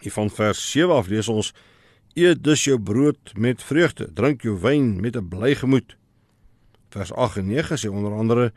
Hier 0.00 0.12
van 0.12 0.30
vers 0.30 0.70
7 0.70 0.94
af 0.94 1.08
lees 1.08 1.28
ons: 1.28 1.52
"Eet 2.14 2.44
dus 2.44 2.64
jou 2.64 2.78
brood 2.78 3.32
met 3.34 3.62
vreugde, 3.62 4.12
drink 4.12 4.42
jou 4.42 4.60
wyn 4.60 5.00
met 5.00 5.16
'n 5.16 5.28
bly 5.28 5.54
gemoed." 5.54 5.96
Vers 6.90 7.12
8 7.12 7.36
en 7.36 7.46
9 7.46 7.78
sê 7.78 7.88
onder 7.88 8.12
andere: 8.12 8.52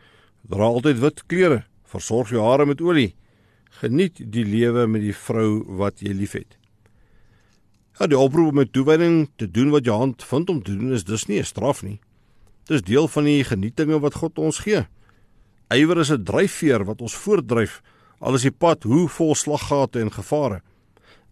Dra 0.47 0.63
altyd 0.63 0.99
wit 0.99 1.23
klere, 1.25 1.63
versorg 1.83 2.29
jou 2.29 2.43
hare 2.43 2.65
met 2.65 2.81
olie. 2.81 3.15
Geniet 3.81 4.31
die 4.31 4.45
lewe 4.45 4.87
met 4.87 5.01
die 5.01 5.15
vrou 5.15 5.63
wat 5.77 5.99
jy 5.99 6.13
liefhet. 6.13 6.58
Ja, 7.99 8.07
die 8.07 8.15
oproep 8.15 8.53
om 8.53 8.55
met 8.55 8.69
toewyding 8.71 9.25
te 9.35 9.49
doen 9.51 9.73
wat 9.73 9.83
jou 9.83 9.97
hand 9.99 10.23
vind 10.23 10.49
om 10.49 10.61
te 10.63 10.71
doen 10.71 10.93
is 10.95 11.03
dus 11.03 11.25
nie 11.27 11.39
'n 11.39 11.43
straf 11.43 11.81
nie. 11.83 11.99
Dis 12.63 12.81
deel 12.81 13.07
van 13.07 13.23
die 13.23 13.43
genietinge 13.43 13.99
wat 13.99 14.13
God 14.13 14.37
ons 14.37 14.59
gee. 14.59 14.87
Ywer 15.69 15.97
is 15.99 16.11
'n 16.11 16.23
dryfveer 16.23 16.85
wat 16.85 17.01
ons 17.01 17.15
voortdryf 17.15 17.81
al 18.19 18.35
is 18.35 18.41
die 18.41 18.51
pad 18.51 18.83
hoe 18.83 19.09
vol 19.09 19.35
slaggate 19.35 19.99
en 19.99 20.11
gevare. 20.11 20.61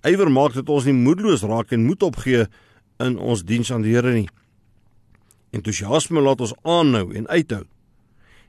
Ywer 0.04 0.32
maak 0.32 0.54
dit 0.54 0.70
ons 0.70 0.86
nie 0.86 0.94
moedeloos 0.94 1.42
raak 1.42 1.72
en 1.72 1.86
moed 1.86 2.04
opgee 2.04 2.48
in 3.00 3.18
ons 3.18 3.44
diens 3.44 3.72
aan 3.72 3.82
die 3.82 3.94
Here 3.94 4.14
nie. 4.14 4.30
Entoesiasme 5.52 6.22
laat 6.22 6.42
ons 6.42 6.54
aanhou 6.64 7.14
en 7.14 7.28
uithou. 7.28 7.64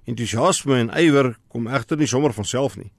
Entoesiasme 0.04 0.74
en 0.74 0.90
ywer 0.90 1.38
kom 1.48 1.66
egter 1.66 1.96
nie 1.96 2.06
sommer 2.06 2.32
van 2.32 2.44
self 2.44 2.76
nie. 2.76 2.92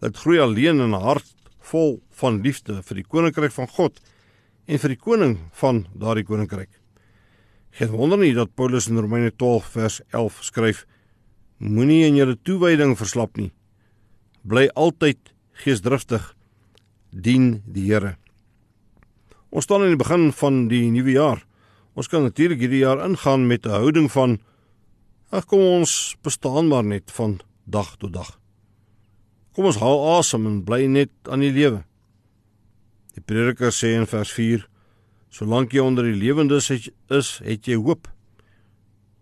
Dit 0.00 0.16
groei 0.16 0.38
alleen 0.38 0.80
in 0.80 0.94
'n 0.94 1.02
hart 1.02 1.34
vol 1.60 2.00
van 2.10 2.40
liefde 2.40 2.82
vir 2.82 2.94
die 2.94 3.04
koninkryk 3.04 3.52
van 3.52 3.68
God 3.68 4.00
en 4.66 4.82
vir 4.82 4.94
die 4.94 5.00
koning 5.00 5.36
van 5.60 5.84
daardie 5.94 6.26
koninkryk. 6.26 6.70
Geen 7.76 7.92
wonder 7.92 8.18
nie 8.18 8.34
dat 8.34 8.54
Paulus 8.56 8.88
in 8.90 8.98
Romeine 8.98 9.30
12 9.30 9.72
vers 9.76 10.00
11 10.10 10.38
skryf: 10.48 10.84
Moenie 11.58 12.06
in 12.06 12.16
julle 12.16 12.36
toewyding 12.36 12.96
verslap 12.98 13.36
nie. 13.36 13.52
Bly 14.42 14.68
altyd 14.74 15.32
geesdriftig 15.62 16.34
dien 17.10 17.62
die 17.66 17.86
Here. 17.90 18.16
Ons 19.50 19.64
staan 19.64 19.86
in 19.86 19.94
die 19.94 20.00
begin 20.00 20.30
van 20.36 20.66
die 20.68 20.86
nuwe 20.92 21.14
jaar. 21.14 21.44
Ons 21.96 22.10
kan 22.12 22.26
natuurlik 22.26 22.60
hierdie 22.60 22.82
jaar 22.82 23.00
ingaan 23.04 23.46
met 23.46 23.66
'n 23.66 23.70
houding 23.70 24.10
van 24.12 24.38
ag 25.30 25.46
kom 25.46 25.60
ons 25.60 26.16
bestaan 26.22 26.68
maar 26.68 26.84
net 26.84 27.10
van 27.10 27.40
dag 27.64 27.96
tot 27.96 28.12
dag. 28.12 28.38
Kom 29.52 29.64
ons 29.64 29.80
hou 29.80 30.18
asem 30.18 30.46
en 30.46 30.64
bly 30.64 30.86
net 30.86 31.10
aan 31.28 31.40
die 31.40 31.52
lewe. 31.52 31.84
Die 33.16 33.24
prediker 33.24 33.72
sê 33.72 33.94
in 33.96 34.04
vers 34.08 34.30
4: 34.36 34.66
Solank 35.32 35.72
jy 35.72 35.80
onder 35.80 36.04
die 36.04 36.16
lewendes 36.16 36.68
is, 36.70 37.30
het 37.40 37.68
jy 37.68 37.78
hoop. 37.80 38.10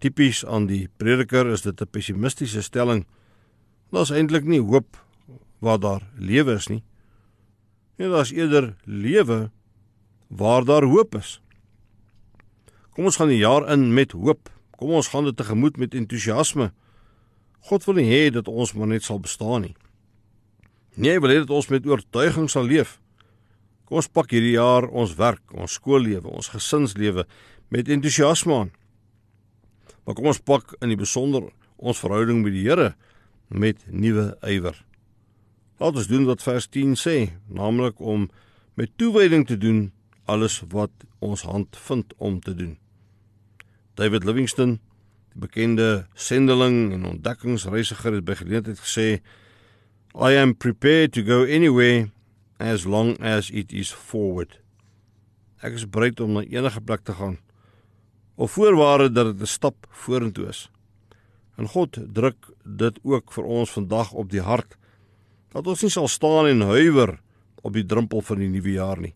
Tipies 0.02 0.42
aan 0.44 0.66
die 0.68 0.88
prediker 0.98 1.46
is 1.52 1.62
dit 1.62 1.80
'n 1.80 1.86
pessimistiese 1.86 2.62
stelling. 2.62 3.06
Daar's 3.90 4.10
eintlik 4.10 4.44
nie 4.44 4.60
hoop 4.60 4.98
waar 5.60 5.78
daar 5.78 6.02
lewe 6.18 6.54
is 6.54 6.68
nie. 6.68 6.82
Nee, 7.96 8.08
daar's 8.08 8.32
eerder 8.32 8.74
lewe 8.84 9.50
waar 10.28 10.64
daar 10.64 10.82
hoop 10.82 11.14
is. 11.14 11.40
Kom 12.90 13.04
ons 13.04 13.16
gaan 13.16 13.28
die 13.28 13.38
jaar 13.38 13.70
in 13.72 13.94
met 13.94 14.12
hoop. 14.12 14.50
Kom 14.70 14.90
ons 14.90 15.08
gaan 15.08 15.24
dit 15.24 15.36
tegemoet 15.36 15.76
met 15.76 15.94
entoesiasme. 15.94 16.72
God 17.60 17.84
wil 17.84 17.94
nie 17.94 18.10
hê 18.10 18.30
dat 18.30 18.48
ons 18.48 18.72
maar 18.72 18.86
net 18.86 19.02
sal 19.02 19.20
bestaan 19.20 19.60
nie. 19.60 19.76
Nee, 20.94 21.12
hy 21.12 21.20
wil 21.20 21.30
hê 21.30 21.38
dat 21.38 21.50
ons 21.50 21.68
met 21.68 21.86
oortuiging 21.86 22.50
sal 22.50 22.64
leef. 22.64 23.00
Kom 23.84 24.00
ons 24.00 24.08
pak 24.08 24.32
hierdie 24.32 24.54
jaar 24.56 24.86
ons 24.88 25.12
werk, 25.18 25.42
ons 25.52 25.76
skoollewe, 25.76 26.24
ons 26.28 26.48
gesinslewe 26.54 27.26
met 27.72 27.90
entoesiasme 27.92 28.54
aan. 28.56 28.70
Maar 30.04 30.16
kom 30.16 30.30
ons 30.32 30.40
pak 30.40 30.72
in 30.80 30.92
die 30.92 31.00
besonder 31.00 31.50
ons 31.76 32.00
verhouding 32.00 32.40
met 32.44 32.56
die 32.56 32.64
Here 32.64 32.94
met 33.48 33.84
nuwe 33.88 34.32
ywer. 34.48 34.76
Laat 35.80 35.98
ons 36.00 36.08
doen 36.08 36.24
wat 36.28 36.42
vers 36.44 36.68
10 36.72 36.96
sê, 36.96 37.16
naamlik 37.48 38.00
om 38.00 38.28
met 38.78 38.92
toewyding 38.96 39.44
te 39.46 39.58
doen 39.60 39.90
alles 40.24 40.62
wat 40.72 40.92
ons 41.20 41.44
hand 41.44 41.76
vind 41.76 42.14
om 42.16 42.40
te 42.40 42.54
doen. 42.56 42.78
David 44.00 44.24
Livingstone, 44.24 44.78
die 45.34 45.44
bekende 45.44 46.06
sendeling 46.14 46.94
en 46.94 47.04
ontdekkingsreisiger 47.10 48.16
het 48.16 48.24
by 48.24 48.38
geleentheid 48.38 48.80
gesê, 48.80 49.20
"I 50.14 50.40
am 50.40 50.54
prepared 50.56 51.12
to 51.12 51.22
go 51.22 51.42
anywhere 51.42 52.13
as 52.58 52.84
long 52.84 53.16
as 53.20 53.50
it 53.50 53.72
is 53.72 53.92
forward." 53.92 54.60
Ek 55.62 55.72
is 55.72 55.88
bereid 55.88 56.20
om 56.20 56.32
na 56.32 56.42
enige 56.42 56.80
plek 56.80 57.04
te 57.04 57.12
gaan 57.12 57.38
of 58.36 58.50
voorwaarde 58.50 59.12
dat 59.12 59.26
dit 59.26 59.40
'n 59.40 59.46
stap 59.46 59.86
vorentoe 59.90 60.48
is. 60.48 60.70
En 61.56 61.68
God 61.68 61.98
druk 62.12 62.50
dit 62.64 62.98
ook 63.02 63.32
vir 63.32 63.44
ons 63.44 63.70
vandag 63.70 64.12
op 64.12 64.30
die 64.30 64.42
hart 64.42 64.76
dat 65.48 65.66
ons 65.66 65.82
nie 65.82 65.90
sal 65.90 66.08
staan 66.08 66.46
en 66.46 66.60
huiwer 66.60 67.20
op 67.62 67.72
die 67.72 67.86
drempel 67.86 68.20
van 68.20 68.38
die 68.38 68.48
nuwe 68.48 68.74
jaar 68.74 69.00
nie, 69.00 69.14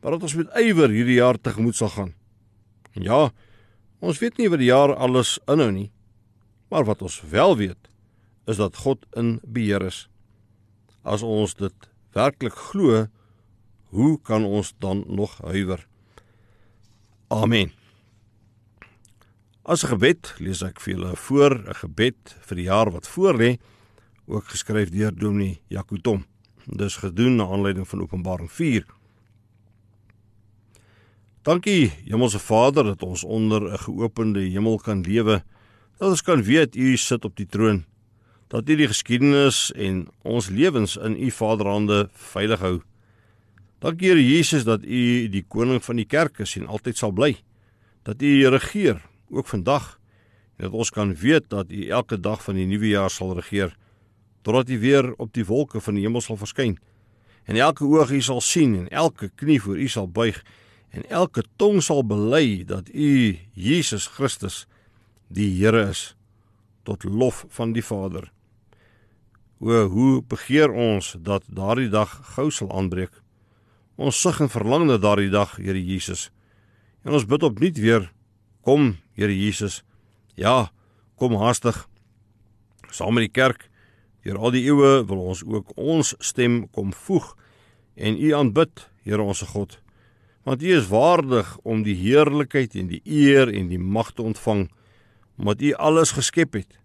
maar 0.00 0.16
dat 0.16 0.22
ons 0.22 0.34
met 0.34 0.50
ywer 0.58 0.90
hierdie 0.90 1.20
jaar 1.20 1.38
tegemoet 1.40 1.76
sal 1.78 1.88
gaan. 1.88 2.14
En 2.92 3.02
ja, 3.02 3.30
ons 3.98 4.18
weet 4.18 4.36
nie 4.38 4.48
wat 4.48 4.58
die 4.58 4.72
jaar 4.72 4.94
alles 4.94 5.38
inhou 5.46 5.70
nie, 5.70 5.90
maar 6.68 6.84
wat 6.84 7.02
ons 7.02 7.20
wel 7.30 7.56
weet 7.56 7.88
is 8.46 8.56
dat 8.56 8.76
God 8.76 9.06
in 9.16 9.38
beheer 9.44 9.82
is. 9.86 10.08
As 11.02 11.22
ons 11.22 11.54
dit 11.54 11.88
werklik 12.12 12.54
glo, 12.54 13.06
hoe 13.90 14.20
kan 14.20 14.44
ons 14.44 14.74
dan 14.78 15.04
nog 15.06 15.38
huiwer? 15.42 15.86
Amen. 17.28 17.72
As 19.62 19.84
'n 19.84 19.88
gebed 19.88 20.34
lees 20.38 20.62
ek 20.62 20.80
vir 20.80 20.94
julle 20.94 21.16
voor 21.16 21.52
'n 21.68 21.74
gebed 21.74 22.36
vir 22.40 22.56
die 22.56 22.64
jaar 22.64 22.90
wat 22.90 23.08
voorlê, 23.08 23.58
ook 24.26 24.44
geskryf 24.44 24.90
deur 24.90 25.14
Dominee 25.14 25.60
Jacob. 25.68 26.24
Dis 26.64 26.96
gedoen 26.96 27.36
na 27.36 27.44
aanleiding 27.44 27.88
van 27.88 28.00
Openbaring 28.00 28.52
4. 28.52 28.84
Dankie 31.42 31.92
Hemelse 32.04 32.38
Vader 32.38 32.84
dat 32.84 33.02
ons 33.02 33.24
onder 33.24 33.72
'n 33.72 33.78
geopende 33.78 34.40
hemel 34.40 34.76
kan 34.76 35.00
lewe. 35.00 35.42
Dat 35.98 36.10
ons 36.10 36.22
kan 36.22 36.42
weet 36.42 36.76
U 36.76 36.96
sit 36.96 37.24
op 37.24 37.36
die 37.36 37.46
troon. 37.46 37.84
Dat 38.48 38.68
U 38.68 38.76
die 38.80 38.88
geskiedenis 38.88 39.66
en 39.76 40.06
ons 40.24 40.48
lewens 40.48 40.96
in 40.96 41.18
U 41.20 41.30
Vaderhande 41.30 42.06
veilig 42.12 42.60
hou. 42.64 42.78
Dankie 43.78 44.08
Here 44.08 44.22
Jesus 44.24 44.64
dat 44.64 44.86
U 44.88 45.28
die 45.28 45.44
koning 45.44 45.82
van 45.84 46.00
die 46.00 46.06
kerk 46.08 46.40
is 46.40 46.56
en 46.56 46.64
altyd 46.66 46.96
sal 46.96 47.12
bly. 47.12 47.34
Dat 48.08 48.22
U 48.24 48.48
regeer 48.48 49.02
ook 49.28 49.46
vandag 49.46 49.98
en 50.56 50.64
dat 50.64 50.72
ons 50.72 50.90
kan 50.90 51.12
weet 51.14 51.50
dat 51.52 51.68
U 51.68 51.88
elke 51.88 52.16
dag 52.20 52.40
van 52.42 52.56
die 52.56 52.64
nuwe 52.66 52.88
jaar 52.88 53.12
sal 53.12 53.34
regeer 53.36 53.76
totdat 54.42 54.72
U 54.72 54.78
weer 54.80 55.12
op 55.20 55.34
die 55.36 55.44
wolke 55.44 55.80
van 55.84 55.94
die 55.94 56.06
hemel 56.06 56.24
sal 56.24 56.40
verskyn. 56.40 56.78
En 57.44 57.56
elke 57.56 57.84
oog 57.84 58.10
U 58.10 58.22
sal 58.24 58.40
sien 58.40 58.74
en 58.78 58.88
elke 58.88 59.28
knie 59.28 59.60
voor 59.60 59.76
U 59.76 59.88
sal 59.88 60.08
buig 60.08 60.40
en 60.90 61.04
elke 61.10 61.44
tong 61.60 61.82
sal 61.84 62.00
bely 62.00 62.64
dat 62.64 62.88
U 62.88 63.36
Jesus 63.52 64.08
Christus 64.08 64.64
die 65.28 65.52
Here 65.60 65.84
is 65.90 66.14
tot 66.88 67.04
lof 67.04 67.44
van 67.52 67.76
die 67.76 67.84
Vader. 67.84 68.32
O 69.58 69.86
hoe 69.90 70.22
begeer 70.22 70.70
ons 70.70 71.16
dat 71.18 71.42
daardie 71.50 71.90
dag 71.90 72.12
gou 72.36 72.46
sal 72.54 72.70
aanbreek. 72.70 73.10
Ons 73.98 74.20
sug 74.22 74.38
en 74.40 74.50
verlang 74.50 74.86
na 74.86 74.98
daardie 75.02 75.32
dag, 75.34 75.56
Here 75.58 75.80
Jesus. 75.82 76.30
En 77.02 77.16
ons 77.18 77.26
bid 77.26 77.42
opnuut 77.42 77.78
weer, 77.82 78.06
kom, 78.62 78.96
Here 79.18 79.34
Jesus. 79.34 79.82
Ja, 80.38 80.70
kom 81.18 81.34
haastig. 81.42 81.88
Saam 82.90 83.18
met 83.18 83.26
die 83.26 83.34
kerk 83.34 83.66
deur 84.22 84.38
al 84.38 84.52
die 84.52 84.64
eeue 84.68 85.04
wil 85.08 85.20
ons 85.32 85.42
ook 85.46 85.70
ons 85.78 86.12
stem 86.20 86.66
kom 86.74 86.92
voeg 86.92 87.32
en 87.96 88.18
U 88.18 88.32
aanbid, 88.38 88.86
Here 89.02 89.22
ons 89.22 89.42
God. 89.50 89.78
Want 90.46 90.62
U 90.62 90.70
is 90.70 90.90
waardig 90.92 91.56
om 91.66 91.82
die 91.82 91.96
heerlikheid 91.98 92.76
en 92.78 92.92
die 92.92 93.02
eer 93.04 93.50
en 93.50 93.72
die 93.72 93.80
mag 93.80 94.12
te 94.14 94.22
ontvang 94.22 94.68
omdat 95.38 95.62
U 95.62 95.72
alles 95.78 96.14
geskep 96.14 96.54
het. 96.58 96.78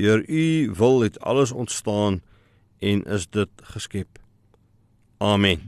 Deur 0.00 0.24
U 0.28 0.72
wil 0.74 1.00
het 1.00 1.20
alles 1.20 1.52
ontstaan 1.52 2.22
en 2.78 3.04
is 3.04 3.28
dit 3.28 3.50
geskep. 3.74 4.18
Amen. 5.18 5.60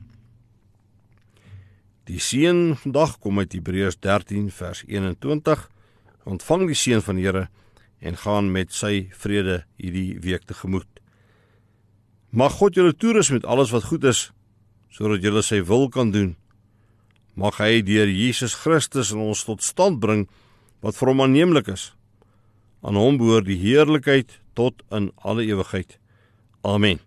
Die 2.08 2.20
seën 2.20 2.72
vandag 2.80 3.18
kom 3.20 3.38
uit 3.38 3.52
Hebreërs 3.52 3.98
13 4.00 4.48
vers 4.50 4.80
21. 4.88 5.68
Ontvang 6.24 6.64
die 6.70 6.78
seën 6.78 7.04
van 7.04 7.20
die 7.20 7.28
Here 7.28 7.44
en 8.00 8.16
gaan 8.16 8.48
met 8.56 8.72
sy 8.72 9.10
vrede 9.12 9.62
hierdie 9.76 10.16
week 10.24 10.48
tegemoet. 10.48 10.88
Mag 12.32 12.56
God 12.56 12.80
julle 12.80 12.96
toerus 12.96 13.30
met 13.30 13.44
alles 13.44 13.70
wat 13.76 13.90
goed 13.92 14.08
is 14.08 14.30
sodat 14.92 15.24
julle 15.24 15.44
sy 15.44 15.60
wil 15.64 15.90
kan 15.92 16.10
doen. 16.12 16.36
Mag 17.36 17.60
hy 17.60 17.82
deur 17.84 18.08
Jesus 18.08 18.56
Christus 18.64 19.12
in 19.12 19.20
ons 19.20 19.44
tot 19.44 19.60
stand 19.60 20.00
bring 20.00 20.24
wat 20.80 20.96
vir 20.96 21.12
hom 21.12 21.20
aanneemlik 21.24 21.68
is. 21.72 21.92
Aan 22.82 22.96
hom 22.98 23.16
behoort 23.16 23.46
die 23.46 23.60
heerlikheid 23.62 24.40
tot 24.58 24.82
in 24.90 25.12
alle 25.22 25.44
ewigheid. 25.46 25.98
Amen. 26.62 26.98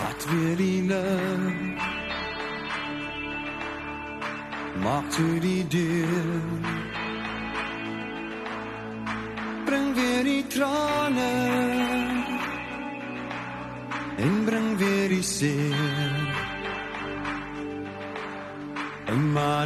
Vat 0.00 0.24
weer 0.30 0.56
die 0.56 0.82
lig 0.88 1.90
Maak 4.82 5.10
toe 5.12 5.40
die 5.40 5.66
deur 5.68 6.81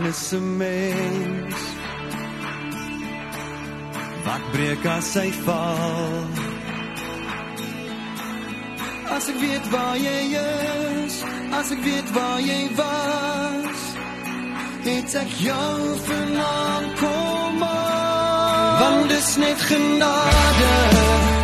is 0.06 0.32
'n 0.32 0.56
mens. 0.56 1.60
Wat 4.24 4.44
breek 4.52 4.84
as 4.96 5.14
hy 5.14 5.30
val? 5.44 6.24
As 9.16 9.28
ek 9.28 9.38
weet 9.44 9.66
waar 9.70 9.96
jy 9.96 10.20
is, 11.04 11.14
as 11.58 11.70
ek 11.70 11.80
weet 11.88 12.08
waar 12.16 12.40
jy 12.40 12.62
was, 12.80 13.80
het 14.88 15.14
ek 15.22 15.30
jou 15.48 15.78
vanaand 16.08 16.90
kom 17.02 17.62
aan. 17.62 18.78
Want 18.80 19.08
dis 19.08 19.36
net 19.36 19.60
genade 19.70 21.35